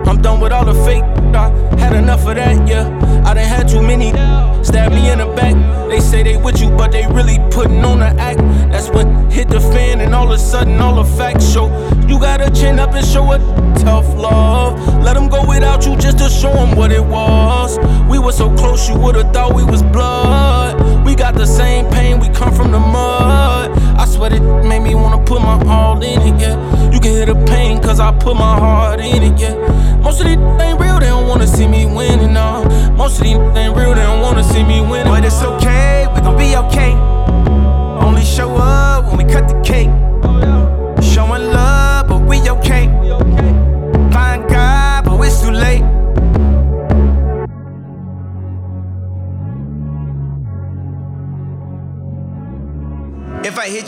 I'm 0.06 0.22
done 0.22 0.40
with 0.40 0.52
all 0.52 0.66
the 0.66 0.74
fake. 0.86 1.04
I 1.36 1.50
had 1.80 1.94
enough 1.94 2.26
of 2.28 2.36
that, 2.36 2.68
yeah. 2.68 2.88
I 3.26 3.34
done 3.34 3.46
had 3.46 3.68
too 3.68 3.82
many 3.82 4.10
stab 4.64 4.92
me 4.92 5.12
in 5.12 5.20
the 5.20 5.28
back. 5.36 5.56
They 5.90 6.00
say 6.00 6.24
they 6.24 6.38
with 6.38 6.60
you, 6.62 6.70
but 6.70 6.92
they 6.92 7.06
really 7.08 7.40
putting 7.52 7.84
on 7.84 8.00
the 8.00 8.08
act. 8.22 8.40
That's 8.72 8.90
what 8.90 9.08
hit 9.32 9.50
the 9.50 9.60
fan, 9.60 10.02
and 10.02 10.14
all 10.14 10.32
of 10.32 10.40
a 10.40 10.40
sudden, 10.40 10.80
all 10.80 11.04
the 11.04 11.18
facts 11.18 11.52
show. 11.52 11.68
You 12.08 12.20
gotta 12.20 12.50
chin 12.52 12.80
up 12.80 12.94
and 12.94 13.06
show 13.06 13.32
a 13.32 13.38
tough 13.80 14.08
love. 14.16 14.59
Without 15.60 15.86
you 15.86 15.98
just 15.98 16.18
to 16.20 16.30
show 16.30 16.54
them 16.54 16.78
what 16.78 16.90
it 16.90 17.04
was. 17.04 17.78
We 18.10 18.18
were 18.18 18.32
so 18.32 18.50
close, 18.56 18.88
you 18.88 18.98
would've 18.98 19.34
thought 19.34 19.54
we 19.54 19.66
was 19.66 19.84
blood. 19.84 21.06
We 21.06 21.16
got 21.16 21.36
the 21.36 21.46
same 21.46 21.86
pain, 21.92 22.18
we 22.22 22.30
come 22.30 22.54
from 22.54 22.72
the 22.72 22.80
mud. 22.80 23.78
I 24.00 24.06
swear 24.06 24.34
it 24.34 24.40
made 24.64 24.80
me 24.80 24.96
wanna 24.96 25.22
put 25.26 25.42
my 25.42 25.62
all 25.68 26.02
in 26.02 26.22
it, 26.22 26.40
yeah. 26.40 26.56
You 26.94 27.02
can 27.02 27.12
hear 27.12 27.26
the 27.26 27.36
pain, 27.46 27.82
cause 27.82 28.00
I 28.00 28.18
put 28.18 28.36
my 28.38 28.56
heart 28.58 29.02
in 29.02 29.22
it, 29.22 29.38
yeah. 29.38 29.56
Most 29.98 30.22
of 30.22 30.28
these 30.28 30.38
ain't 30.38 30.80
real, 30.80 30.98
they 30.98 31.08
don't 31.08 31.28
wanna 31.28 31.46
see 31.46 31.68
me 31.68 31.86
winning, 31.86 32.32
no. 32.32 32.64
Most 32.96 33.18
of 33.18 33.26
these 33.26 33.36
ain't 33.36 33.76
real, 33.76 33.94
they 33.96 34.04
don't 34.04 34.22
wanna 34.22 34.46
see 34.46 34.64
me 34.64 34.80
winning. 34.80 35.12
But 35.12 35.26
it's 35.26 35.44
okay, 35.44 35.69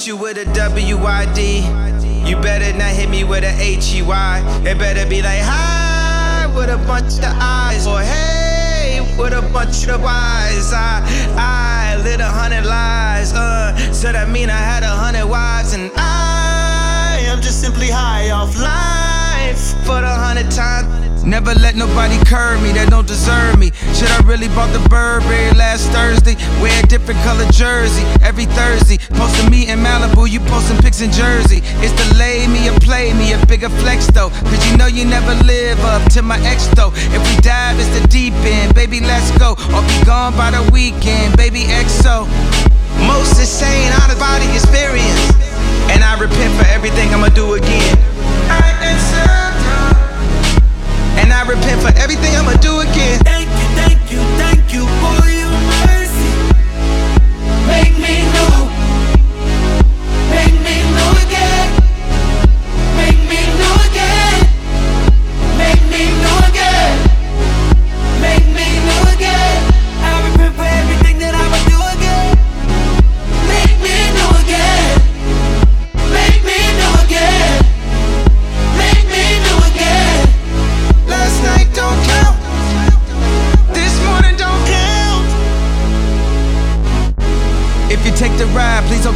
hit 0.02 0.08
you 0.08 0.18
with 0.18 0.38
a 0.38 0.46
WID, 0.46 2.28
you 2.28 2.36
better 2.38 2.76
not 2.76 2.90
hit 2.90 3.08
me 3.08 3.24
with 3.24 3.44
a 3.44 3.52
HEY. 3.52 4.42
It 4.68 4.80
better 4.80 5.08
be 5.08 5.22
like 5.22 5.42
hi 5.42 6.48
with 6.56 6.70
a 6.70 6.78
bunch 6.88 7.20
of 7.20 7.38
eyes, 7.40 7.86
or 7.86 8.00
hey 8.00 9.02
with 9.20 9.34
a 9.34 9.42
bunch 9.54 9.88
of 9.88 10.04
eyes. 10.04 10.74
I 10.74 11.04
I 11.38 12.02
lit 12.04 12.20
a 12.20 12.26
hundred 12.26 12.66
lies, 12.66 13.34
uh, 13.34 13.78
so 13.94 14.12
that 14.12 14.30
mean 14.30 14.50
I 14.50 14.58
had 14.58 14.82
a 14.82 14.88
hundred 14.88 15.26
wives, 15.26 15.74
and 15.74 15.92
I 15.96 17.20
am 17.28 17.40
just 17.40 17.62
simply 17.62 17.90
high 17.90 18.32
off 18.32 18.58
life 18.60 19.01
for 19.86 20.02
the 20.02 20.10
hundred 20.10 20.50
times. 20.52 21.24
Never 21.24 21.54
let 21.54 21.76
nobody 21.76 22.18
curb 22.26 22.62
me 22.62 22.74
that 22.74 22.90
don't 22.90 23.08
deserve 23.08 23.58
me. 23.58 23.70
Should 23.94 24.10
I 24.10 24.20
really 24.26 24.50
bought 24.58 24.74
the 24.74 24.82
Burberry 24.90 25.54
last 25.54 25.86
Thursday? 25.94 26.34
Wear 26.58 26.74
a 26.82 26.88
different 26.88 27.22
color 27.22 27.46
jersey 27.54 28.02
every 28.26 28.46
Thursday. 28.58 28.98
Posting 29.14 29.50
me 29.50 29.70
in 29.70 29.80
Malibu, 29.86 30.26
you 30.26 30.40
posting 30.50 30.78
pics 30.82 31.02
in 31.02 31.12
Jersey. 31.12 31.62
It's 31.86 31.94
the 31.94 32.08
lay 32.18 32.48
me 32.50 32.70
or 32.70 32.78
play 32.82 33.14
me, 33.14 33.34
a 33.34 33.40
bigger 33.46 33.70
flex 33.86 34.08
though. 34.08 34.30
Cause 34.50 34.62
you 34.66 34.78
know 34.78 34.88
you 34.88 35.06
never 35.06 35.34
live 35.46 35.80
up 35.86 36.02
to 36.18 36.22
my 36.22 36.42
ex 36.42 36.66
though. 36.74 36.92
If 37.14 37.22
we 37.30 37.36
dive, 37.42 37.78
it's 37.78 37.94
the 37.94 38.06
deep 38.08 38.34
end, 38.42 38.74
baby, 38.74 39.00
let's 39.00 39.30
go. 39.38 39.54
Or 39.78 39.82
be 39.86 39.98
gone 40.06 40.34
by 40.34 40.52
the 40.52 40.64
weekend, 40.74 41.38
baby, 41.38 41.70
XO. 41.70 42.26
Most 43.06 43.38
insane 43.38 43.94
out 44.02 44.10
of 44.10 44.18
body 44.18 44.50
experience. 44.58 45.38
And 45.94 46.04
I 46.04 46.18
repent 46.18 46.54
for 46.58 46.66
everything 46.72 47.14
I'ma 47.14 47.30
do 47.30 47.54
again. 47.54 47.98
And 51.20 51.34
I 51.34 51.42
repent 51.48 51.82
for 51.82 51.94
everything 52.00 52.36
I'ma 52.36 52.54
do 52.62 52.80
again. 52.80 53.20
Thank 53.24 53.50
you, 53.50 53.68
thank 53.76 54.12
you, 54.12 54.20
thank 54.38 54.74
you 54.74 54.86
for 55.02 55.31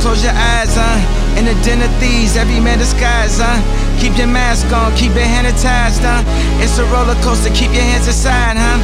close 0.01 0.23
your 0.23 0.33
eyes, 0.33 0.73
huh? 0.75 1.37
In 1.37 1.45
the 1.45 1.55
den 1.63 1.81
of 1.81 1.91
thieves, 1.99 2.35
every 2.37 2.59
man 2.59 2.77
disguised, 2.77 3.41
huh? 3.41 3.59
Keep 3.99 4.17
your 4.17 4.27
mask 4.27 4.67
on, 4.71 4.95
keep 4.95 5.13
your 5.15 5.27
hand 5.27 5.47
attached, 5.47 6.01
huh? 6.01 6.23
It's 6.63 6.77
a 6.79 6.85
roller 6.91 7.15
coaster, 7.23 7.51
keep 7.53 7.71
your 7.71 7.83
hands 7.83 8.07
aside, 8.07 8.57
huh? 8.57 8.79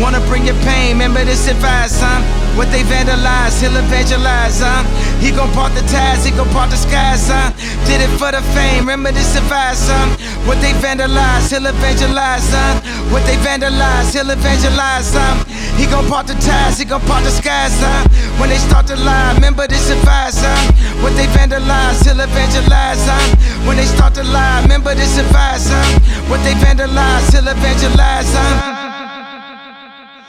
Wanna 0.00 0.20
bring 0.28 0.44
your 0.44 0.58
pain, 0.66 0.96
remember 0.96 1.24
this 1.24 1.48
advice, 1.48 1.98
huh? 2.00 2.20
What 2.56 2.68
they 2.72 2.82
vandalize, 2.84 3.60
he'll 3.60 3.76
evangelize, 3.76 4.60
huh? 4.60 4.84
He 5.20 5.30
gon' 5.30 5.50
part 5.52 5.72
the 5.74 5.82
ties, 5.88 6.24
he 6.24 6.30
gon' 6.32 6.48
part 6.50 6.70
the 6.70 6.76
skies, 6.76 7.28
huh? 7.28 7.52
Did 7.88 8.00
it 8.04 8.12
for 8.18 8.32
the 8.32 8.42
fame, 8.52 8.84
remember 8.84 9.12
this 9.12 9.36
advice, 9.36 9.88
huh? 9.88 10.08
What 10.44 10.60
they 10.60 10.72
vandalize, 10.84 11.50
he'll 11.50 11.66
evangelize, 11.66 12.48
huh? 12.52 12.80
What 13.12 13.24
they 13.24 13.36
vandalize, 13.40 14.12
he'll 14.12 14.30
evangelize, 14.30 15.12
huh? 15.14 15.55
He 15.76 15.84
gon' 15.86 16.06
part 16.08 16.26
the 16.26 16.34
ties, 16.34 16.78
he 16.78 16.84
gon' 16.84 17.00
part 17.02 17.24
the 17.24 17.30
skies, 17.30 17.76
huh? 17.78 18.08
When 18.40 18.48
they 18.48 18.56
start 18.56 18.86
to 18.88 18.96
lie, 18.96 19.34
remember 19.34 19.66
this 19.66 19.90
advice, 19.90 20.40
huh? 20.40 20.72
What 21.02 21.12
they 21.14 21.26
vandalize, 21.36 22.04
he'll 22.04 22.18
evangelize, 22.18 23.04
huh? 23.04 23.66
When 23.66 23.76
they 23.76 23.84
start 23.84 24.14
to 24.14 24.24
lie, 24.24 24.62
remember 24.62 24.94
this 24.94 25.18
advice, 25.18 25.68
huh? 25.68 26.00
What 26.30 26.40
they 26.44 26.54
vandalize, 26.54 27.30
he'll 27.32 27.46
evangelize, 27.46 28.32
huh? 28.32 28.86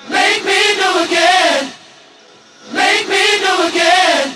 Make 0.09 0.43
me 0.43 0.59
new 0.75 1.05
again. 1.07 1.71
Make 2.73 3.07
me 3.07 3.23
new 3.39 3.67
again. 3.71 4.35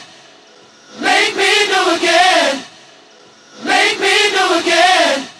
Make 1.01 1.35
me 1.35 1.51
new 1.67 1.95
again. 1.95 2.63
Make 3.63 3.99
me 3.99 4.15
new 4.31 4.59
again. 4.59 5.30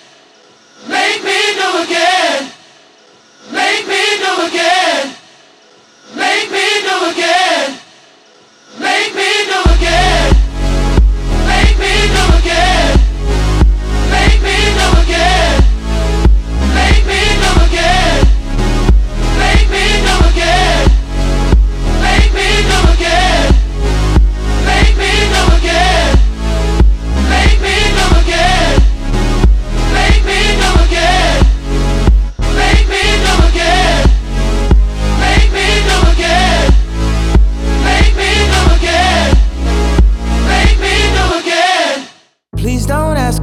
Again. 7.09 7.80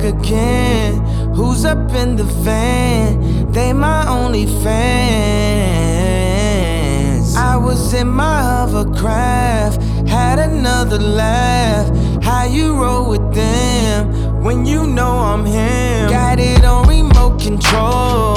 Again. 0.02 1.00
Who's 1.34 1.64
up 1.64 1.92
in 1.94 2.16
the 2.16 2.24
van? 2.24 3.52
They 3.52 3.72
my 3.72 4.06
only 4.08 4.46
fans. 4.46 4.88
I 7.36 7.56
was 7.56 7.94
in 7.94 8.08
my 8.08 8.42
hovercraft, 8.42 9.80
had 10.08 10.38
another 10.38 10.98
laugh. 10.98 11.88
How 12.22 12.44
you 12.44 12.74
roll 12.74 13.08
with 13.08 13.34
them? 13.34 14.28
when 14.42 14.64
you 14.64 14.86
know 14.86 15.10
I'm 15.10 15.44
him. 15.44 16.08
Got 16.10 16.38
it 16.38 16.64
on 16.64 16.88
remote 16.88 17.40
control. 17.40 18.34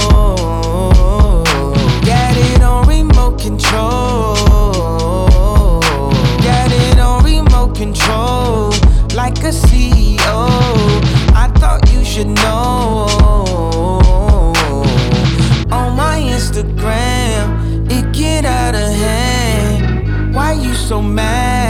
Got 2.03 2.37
it 2.37 2.61
on 2.61 2.87
remote 2.87 3.39
control. 3.39 4.45
Got 6.47 6.71
it 6.71 6.99
on 6.99 7.23
remote 7.23 7.75
control. 7.75 8.69
Like 9.15 9.37
a 9.39 9.51
CEO. 9.51 10.60
Should 12.11 12.27
know. 12.27 13.07
On 15.71 15.95
my 15.95 16.19
Instagram, 16.19 17.89
it 17.89 18.11
get 18.11 18.43
out 18.43 18.75
of 18.75 18.81
hand. 18.81 20.35
Why 20.35 20.51
you 20.51 20.73
so 20.73 21.01
mad? 21.01 21.60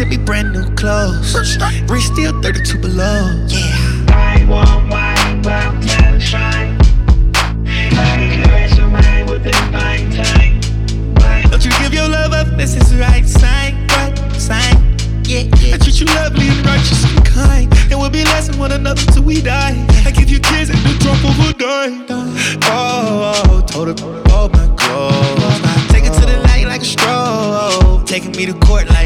Sent 0.00 0.10
me 0.10 0.16
brand 0.16 0.50
new 0.50 0.64
clothes. 0.76 1.34
We're 1.86 2.00
still 2.00 2.32
32 2.40 2.78
below. 2.78 3.44
Yeah. 3.48 4.06
I 4.08 4.46
want 4.48 4.90
wine, 4.90 5.42
but 5.42 5.52
I'm 5.52 6.18
shine. 6.18 6.78
Don't 11.50 11.64
you 11.66 11.70
give 11.82 11.92
your 11.92 12.08
love 12.08 12.32
up, 12.32 12.46
this 12.56 12.76
is 12.76 12.96
right 12.96 13.28
sign, 13.28 13.86
right 13.88 14.16
sign. 14.40 14.74
Yeah, 15.24 15.40
yeah. 15.60 15.74
I 15.74 15.76
treat 15.76 16.00
you 16.00 16.06
lovely 16.06 16.48
and 16.48 16.64
righteous 16.64 17.04
and 17.04 17.22
kind. 17.26 17.70
And 17.90 18.00
we'll 18.00 18.08
be 18.08 18.22
blessing 18.22 18.58
one 18.58 18.72
another 18.72 19.02
till 19.12 19.24
we 19.24 19.42
die. 19.42 19.86
I 20.06 20.12
give 20.12 20.30
you 20.30 20.40
kids 20.40 20.70
and 20.70 20.78
the 20.78 20.96
drunk 21.00 21.22
over 21.26 21.52
die. 21.52 22.06
Oh, 22.64 23.42
oh, 23.44 23.60
told 23.66 23.88
her, 23.88 23.94
oh 24.30 24.48
my 24.48 24.66
clothes. 24.80 25.92
Take 25.92 26.04
it 26.04 26.14
to 26.14 26.24
the 26.24 26.40
light 26.48 26.64
like 26.64 26.80
a 26.80 26.86
stroll. 26.86 28.02
Taking 28.04 28.32
me 28.32 28.46
to 28.46 28.54
court 28.54 28.88
like, 28.88 28.99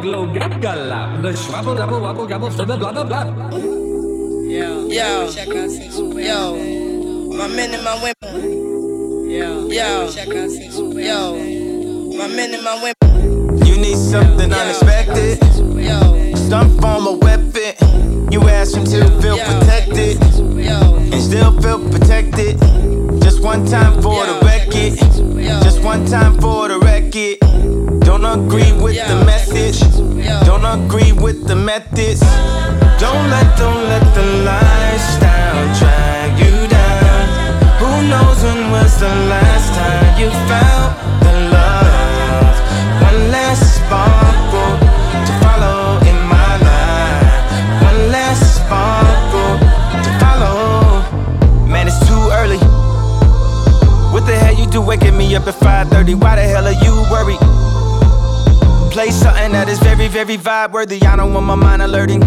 glow 0.00 0.26
glow 0.26 0.32
gab 0.32 0.60
the 1.22 1.32
swabble 1.32 1.76
dabble 1.76 2.00
wabble 2.00 2.28
gabble 2.28 2.50
for 2.50 2.64
the 2.64 2.76
blah 2.76 2.92
blah 2.92 3.04
blah. 3.04 3.24
Yo, 4.48 4.88
yo, 4.88 5.28
yo, 6.18 6.56
my 7.36 7.48
men 7.48 7.74
and 7.74 7.84
my 7.84 7.94
women. 8.02 9.30
Yo, 9.30 9.68
yo, 9.68 10.08
yo, 10.98 12.16
my 12.16 12.26
men 12.28 12.54
and 12.54 12.64
my 12.64 12.74
women. 12.82 13.66
You 13.66 13.76
need 13.76 13.96
something 13.96 14.52
unexpected. 14.52 15.38
Some 16.48 16.78
form 16.78 17.06
of 17.06 17.22
weapon. 17.22 18.32
You 18.32 18.48
ask 18.48 18.74
him 18.76 18.84
to 18.84 19.20
feel 19.20 19.36
protected. 19.36 20.22
And 20.22 21.22
still 21.22 21.52
feel 21.60 21.78
protected. 21.90 22.58
Just 23.22 23.42
one 23.42 23.66
time 23.66 24.00
for 24.00 24.24
the 24.24 24.40
record. 24.44 24.98
Just 25.62 25.82
one 25.82 26.06
time 26.06 26.40
for 26.40 26.68
the 26.68 26.78
record. 26.78 27.47
Don't 28.20 28.46
agree 28.46 28.72
with 28.72 28.96
the 29.06 29.24
message. 29.24 29.78
Don't 30.44 30.64
agree 30.64 31.12
with 31.12 31.46
the 31.46 31.54
methods. 31.54 32.18
Don't 32.98 33.30
let, 33.30 33.56
don't 33.56 33.84
let 33.88 34.02
the 34.12 34.24
lifestyle 34.42 35.62
drag 35.78 36.36
you 36.40 36.66
down. 36.66 37.28
Who 37.78 37.86
knows 38.10 38.42
when 38.42 38.72
was 38.72 38.98
the 38.98 39.14
last 39.30 39.72
time 39.72 40.18
you 40.18 40.30
felt 40.50 40.98
the 41.22 41.32
love? 41.54 42.58
One 43.06 43.30
last 43.30 43.76
sparkle 43.78 44.74
to 45.22 45.32
follow 45.38 46.02
in 46.02 46.18
my 46.26 46.58
life. 46.58 47.82
One 47.86 48.10
last 48.10 48.56
sparkle 48.56 49.62
to 50.02 50.10
follow. 50.18 51.68
Man, 51.68 51.86
it's 51.86 52.00
too 52.00 52.30
early. 52.32 52.58
What 54.12 54.26
the 54.26 54.34
hell 54.34 54.54
you 54.54 54.66
do 54.66 54.82
waking 54.82 55.16
me 55.16 55.36
up 55.36 55.46
at 55.46 55.54
5:30? 55.54 56.16
Why 56.16 56.34
the 56.34 56.42
hell 56.42 56.66
are 56.66 56.72
you 56.82 57.06
worried? 57.12 57.57
Play 58.98 59.12
something 59.12 59.52
that 59.52 59.68
is 59.68 59.78
very, 59.78 60.08
very 60.08 60.36
vibe 60.36 60.72
worthy. 60.72 61.00
I 61.02 61.14
don't 61.14 61.32
want 61.32 61.46
my 61.46 61.54
mind 61.54 61.82
alerting. 61.82 62.20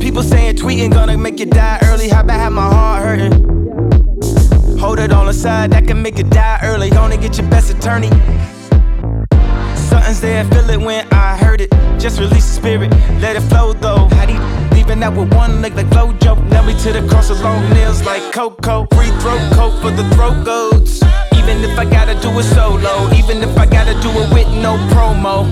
People 0.00 0.22
saying 0.22 0.56
tweeting 0.56 0.90
gonna 0.90 1.18
make 1.18 1.38
you 1.38 1.44
die 1.44 1.78
early. 1.82 2.08
How 2.08 2.22
about 2.22 2.40
have 2.40 2.52
my 2.54 2.62
heart 2.62 3.02
hurting? 3.02 4.78
Hold 4.78 4.98
it 5.00 5.12
on 5.12 5.26
the 5.26 5.34
side, 5.34 5.70
that 5.72 5.86
can 5.86 6.00
make 6.00 6.16
you 6.16 6.24
die 6.24 6.60
early. 6.62 6.88
Gonna 6.88 7.18
get 7.18 7.36
your 7.36 7.46
best 7.50 7.68
attorney. 7.70 8.08
Something's 9.76 10.22
there, 10.22 10.46
feel 10.46 10.70
it 10.70 10.80
when 10.80 11.06
I 11.12 11.36
heard 11.36 11.60
it. 11.60 11.70
Just 11.98 12.18
release 12.18 12.46
the 12.46 12.54
spirit, 12.54 12.90
let 13.20 13.36
it 13.36 13.42
flow 13.50 13.74
though. 13.74 14.08
How 14.08 14.24
do 14.24 14.32
you 14.32 14.40
leaving 14.74 15.02
out 15.02 15.14
with 15.14 15.34
one 15.34 15.60
leg 15.60 15.74
like 15.74 15.88
Flojo? 15.88 16.42
Now 16.48 16.66
we 16.66 16.72
to 16.72 16.90
the 16.90 17.06
cross 17.06 17.28
with 17.28 17.42
long 17.42 17.68
nails 17.74 18.02
like 18.06 18.32
Coco. 18.32 18.86
Free 18.94 19.10
throat 19.20 19.52
coat 19.52 19.78
for 19.82 19.90
the 19.90 20.08
throat 20.14 20.46
goats. 20.46 21.02
Even 21.48 21.64
if 21.64 21.78
I 21.78 21.86
gotta 21.86 22.14
do 22.20 22.28
it 22.38 22.42
solo, 22.42 23.10
even 23.14 23.42
if 23.42 23.56
I 23.56 23.64
gotta 23.64 23.94
do 24.02 24.10
it 24.10 24.30
with 24.34 24.48
no 24.62 24.76
promo. 24.92 25.48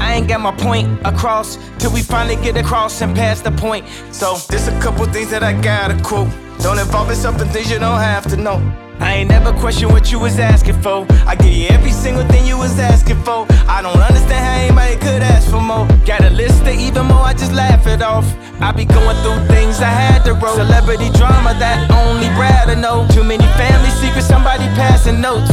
I 0.00 0.14
ain't 0.14 0.26
got 0.26 0.40
my 0.40 0.50
point 0.50 0.98
across 1.04 1.58
till 1.78 1.92
we 1.92 2.02
finally 2.02 2.34
get 2.42 2.56
across 2.56 3.00
and 3.02 3.14
past 3.14 3.44
the 3.44 3.52
point. 3.52 3.86
So, 4.10 4.36
there's 4.48 4.66
a 4.66 4.76
couple 4.80 5.06
things 5.06 5.30
that 5.30 5.44
I 5.44 5.52
gotta 5.52 5.96
quote. 6.02 6.28
Don't 6.58 6.80
involve 6.80 7.08
yourself 7.08 7.40
in 7.40 7.46
things 7.50 7.70
you 7.70 7.78
don't 7.78 8.00
have 8.00 8.26
to 8.30 8.36
know. 8.36 8.85
I 9.00 9.14
ain't 9.20 9.28
never 9.30 9.52
question 9.52 9.88
what 9.90 10.10
you 10.10 10.18
was 10.18 10.38
asking 10.38 10.80
for. 10.82 11.06
I 11.26 11.34
give 11.36 11.52
you 11.52 11.68
every 11.68 11.90
single 11.90 12.24
thing 12.28 12.46
you 12.46 12.56
was 12.58 12.78
asking 12.78 13.22
for. 13.22 13.46
I 13.68 13.82
don't 13.82 13.98
understand 13.98 14.42
how 14.44 14.56
anybody 14.56 14.96
could 14.96 15.22
ask 15.22 15.50
for 15.50 15.60
more. 15.60 15.86
Got 16.06 16.24
a 16.24 16.30
list 16.30 16.62
of 16.62 16.74
even 16.74 17.06
more, 17.06 17.20
I 17.20 17.32
just 17.32 17.52
laugh 17.52 17.86
it 17.86 18.02
off. 18.02 18.26
I 18.60 18.72
be 18.72 18.86
going 18.86 19.16
through 19.20 19.44
things 19.52 19.80
I 19.80 19.92
had 19.92 20.24
to 20.24 20.32
roll. 20.32 20.56
Celebrity 20.56 21.10
drama 21.12 21.52
that 21.60 21.90
only 21.92 22.28
Brad 22.36 22.68
to 22.68 22.76
know. 22.76 23.06
Too 23.12 23.24
many 23.24 23.44
family 23.60 23.90
secrets, 24.00 24.26
somebody 24.26 24.64
passing 24.80 25.20
notes. 25.20 25.52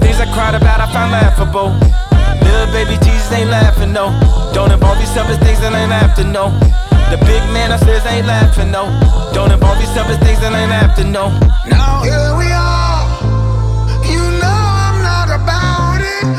Things 0.00 0.16
I 0.16 0.26
cried 0.32 0.54
about, 0.54 0.80
I 0.80 0.88
found 0.92 1.12
laughable. 1.12 1.76
Little 2.40 2.72
baby 2.72 2.96
Jesus 3.04 3.30
ain't 3.32 3.50
laughing, 3.50 3.92
no. 3.92 4.08
Don't 4.54 4.72
involve 4.72 4.98
yourself 4.98 5.28
in 5.28 5.38
things 5.44 5.60
that 5.60 5.76
ain't 5.76 5.92
after, 5.92 6.24
no. 6.24 6.48
The 7.12 7.18
big 7.24 7.44
man 7.52 7.72
upstairs 7.72 8.04
ain't 8.06 8.26
laughing, 8.26 8.70
no. 8.70 8.88
Don't 9.34 9.52
involve 9.52 9.80
yourself 9.80 10.08
in 10.08 10.18
things 10.20 10.40
that 10.40 10.52
ain't 10.52 10.72
after, 10.72 11.04
no. 11.04 11.28
Now 11.68 12.02
here 12.02 12.36
we 12.36 12.50
are. 12.50 12.77
Don't 16.20 16.30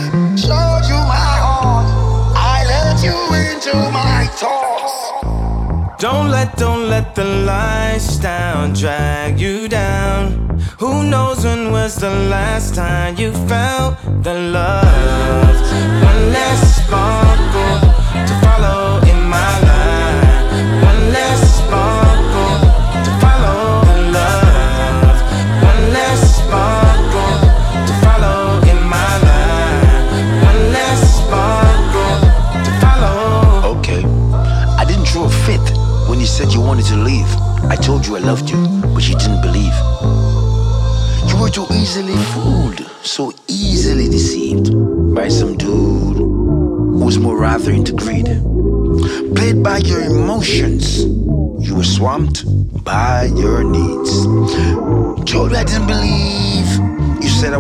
let, 2.69 3.01
you 3.01 3.15
into 3.34 3.73
my 3.93 4.27
thoughts. 4.34 4.93
don't 6.57 6.89
let 6.89 7.15
the 7.15 7.23
lifestyle 7.23 8.73
drag 8.73 9.39
you 9.39 9.69
down. 9.69 10.59
Who 10.80 11.03
knows 11.03 11.45
when 11.45 11.71
was 11.71 11.95
the 11.95 12.09
last 12.09 12.75
time 12.75 13.15
you 13.17 13.32
felt 13.47 13.95
the 14.21 14.34
love? 14.34 15.61
One 16.03 16.34
less 16.34 16.84
sparkle 16.84 18.48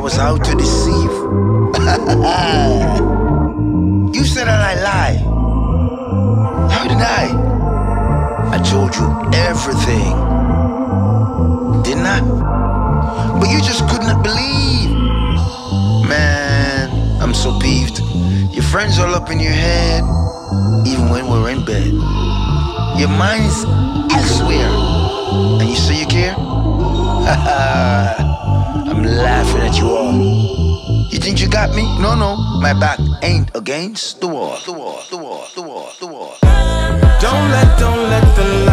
Was 0.09 0.17
out 0.17 0.41
to 0.45 0.55
deceive. 0.55 0.91
you 4.15 4.23
said 4.25 4.47
that 4.47 4.59
I 4.59 4.73
lie. 4.81 5.17
How 6.73 6.87
did 6.87 6.97
I? 6.97 7.29
I 8.55 8.57
told 8.57 8.95
you 8.95 9.05
everything. 9.37 10.15
Didn't 11.83 12.07
I? 12.07 12.21
But 13.39 13.49
you 13.51 13.61
just 13.61 13.87
could 13.87 14.01
not 14.01 14.23
believe. 14.23 14.89
Man, 16.09 16.89
I'm 17.21 17.35
so 17.35 17.59
peeved. 17.59 17.99
Your 18.51 18.63
friends 18.63 18.97
all 18.97 19.13
up 19.13 19.29
in 19.29 19.39
your 19.39 19.53
head, 19.53 20.03
even 20.87 21.09
when 21.11 21.27
we're 21.29 21.51
in 21.51 21.63
bed. 21.63 21.93
Your 22.97 23.09
mind's 23.09 23.63
elsewhere. 24.11 24.48
Think 31.29 31.41
you 31.41 31.47
got 31.47 31.75
me? 31.75 31.83
No, 32.01 32.15
no. 32.15 32.35
My 32.59 32.73
back 32.73 32.99
ain't 33.21 33.55
against 33.55 34.19
the 34.19 34.27
wall. 34.27 34.57
The 34.65 34.73
wall, 34.73 35.03
the 35.11 35.17
wall, 35.17 35.45
the 35.53 35.61
wall, 35.61 35.91
the 35.99 36.07
wall. 36.07 36.35
Don't 37.21 37.51
let, 37.51 37.77
don't 37.77 38.09
let 38.09 38.25
the 38.35 38.68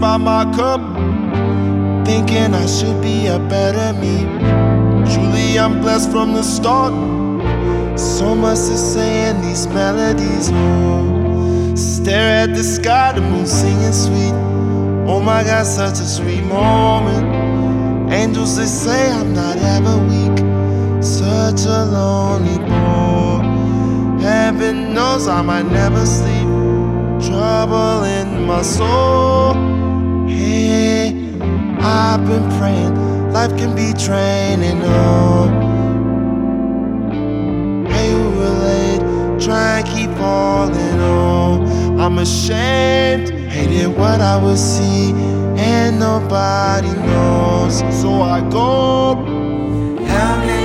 by 0.00 0.16
my 0.16 0.44
cup. 0.54 0.80
Thinking 2.06 2.54
I 2.54 2.66
should 2.66 3.00
be 3.02 3.26
a 3.26 3.38
better 3.38 3.98
me. 3.98 4.24
Truly, 5.12 5.58
I'm 5.58 5.80
blessed 5.80 6.10
from 6.10 6.34
the 6.34 6.42
start. 6.42 6.92
So 7.98 8.34
much 8.34 8.58
to 8.58 8.76
say 8.76 9.30
in 9.30 9.40
these 9.42 9.66
melodies. 9.68 10.50
Oh, 10.52 11.74
stare 11.74 12.44
at 12.44 12.54
the 12.54 12.62
sky, 12.62 13.12
the 13.12 13.20
moon 13.20 13.46
singing 13.46 13.92
sweet. 13.92 14.34
Oh 15.08 15.20
my 15.20 15.42
God, 15.42 15.66
such 15.66 16.00
a 16.00 16.06
sweet 16.06 16.44
moment. 16.44 18.12
Angels, 18.12 18.56
they 18.56 18.66
say 18.66 19.10
I'm 19.10 19.34
not 19.34 19.56
ever 19.58 19.98
weak. 20.10 20.38
Such 21.02 21.66
a 21.66 21.84
lonely 21.84 22.58
boy. 22.58 24.22
Heaven 24.22 24.94
knows 24.94 25.26
I 25.28 25.42
might 25.42 25.66
never 25.66 26.04
sleep. 26.06 26.48
Trouble 27.28 28.04
in 28.04 28.46
my 28.46 28.62
soul. 28.62 29.77
I've 31.80 32.26
been 32.26 32.48
praying. 32.58 33.32
Life 33.32 33.56
can 33.56 33.74
be 33.74 33.92
training. 33.92 34.80
Oh, 34.84 35.48
hey, 37.88 38.10
who 38.10 38.30
relate? 38.40 39.00
Try 39.40 39.80
and 39.80 39.88
keep 39.88 40.10
falling. 40.16 41.00
Oh, 41.00 41.98
I'm 41.98 42.18
ashamed. 42.18 43.30
Hated 43.50 43.96
what 43.96 44.20
I 44.20 44.36
would 44.42 44.58
see, 44.58 45.12
and 45.56 45.98
nobody 45.98 46.92
knows. 46.92 47.78
So 48.00 48.22
I 48.22 48.40
go. 48.50 49.14
How 50.06 50.44
can 50.44 50.57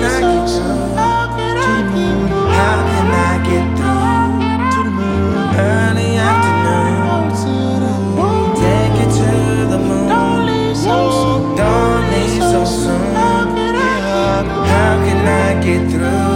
soon. 14.41 14.45
How 14.45 15.05
can 15.05 15.27
I 15.27 15.63
get 15.63 15.91
through? 15.91 16.32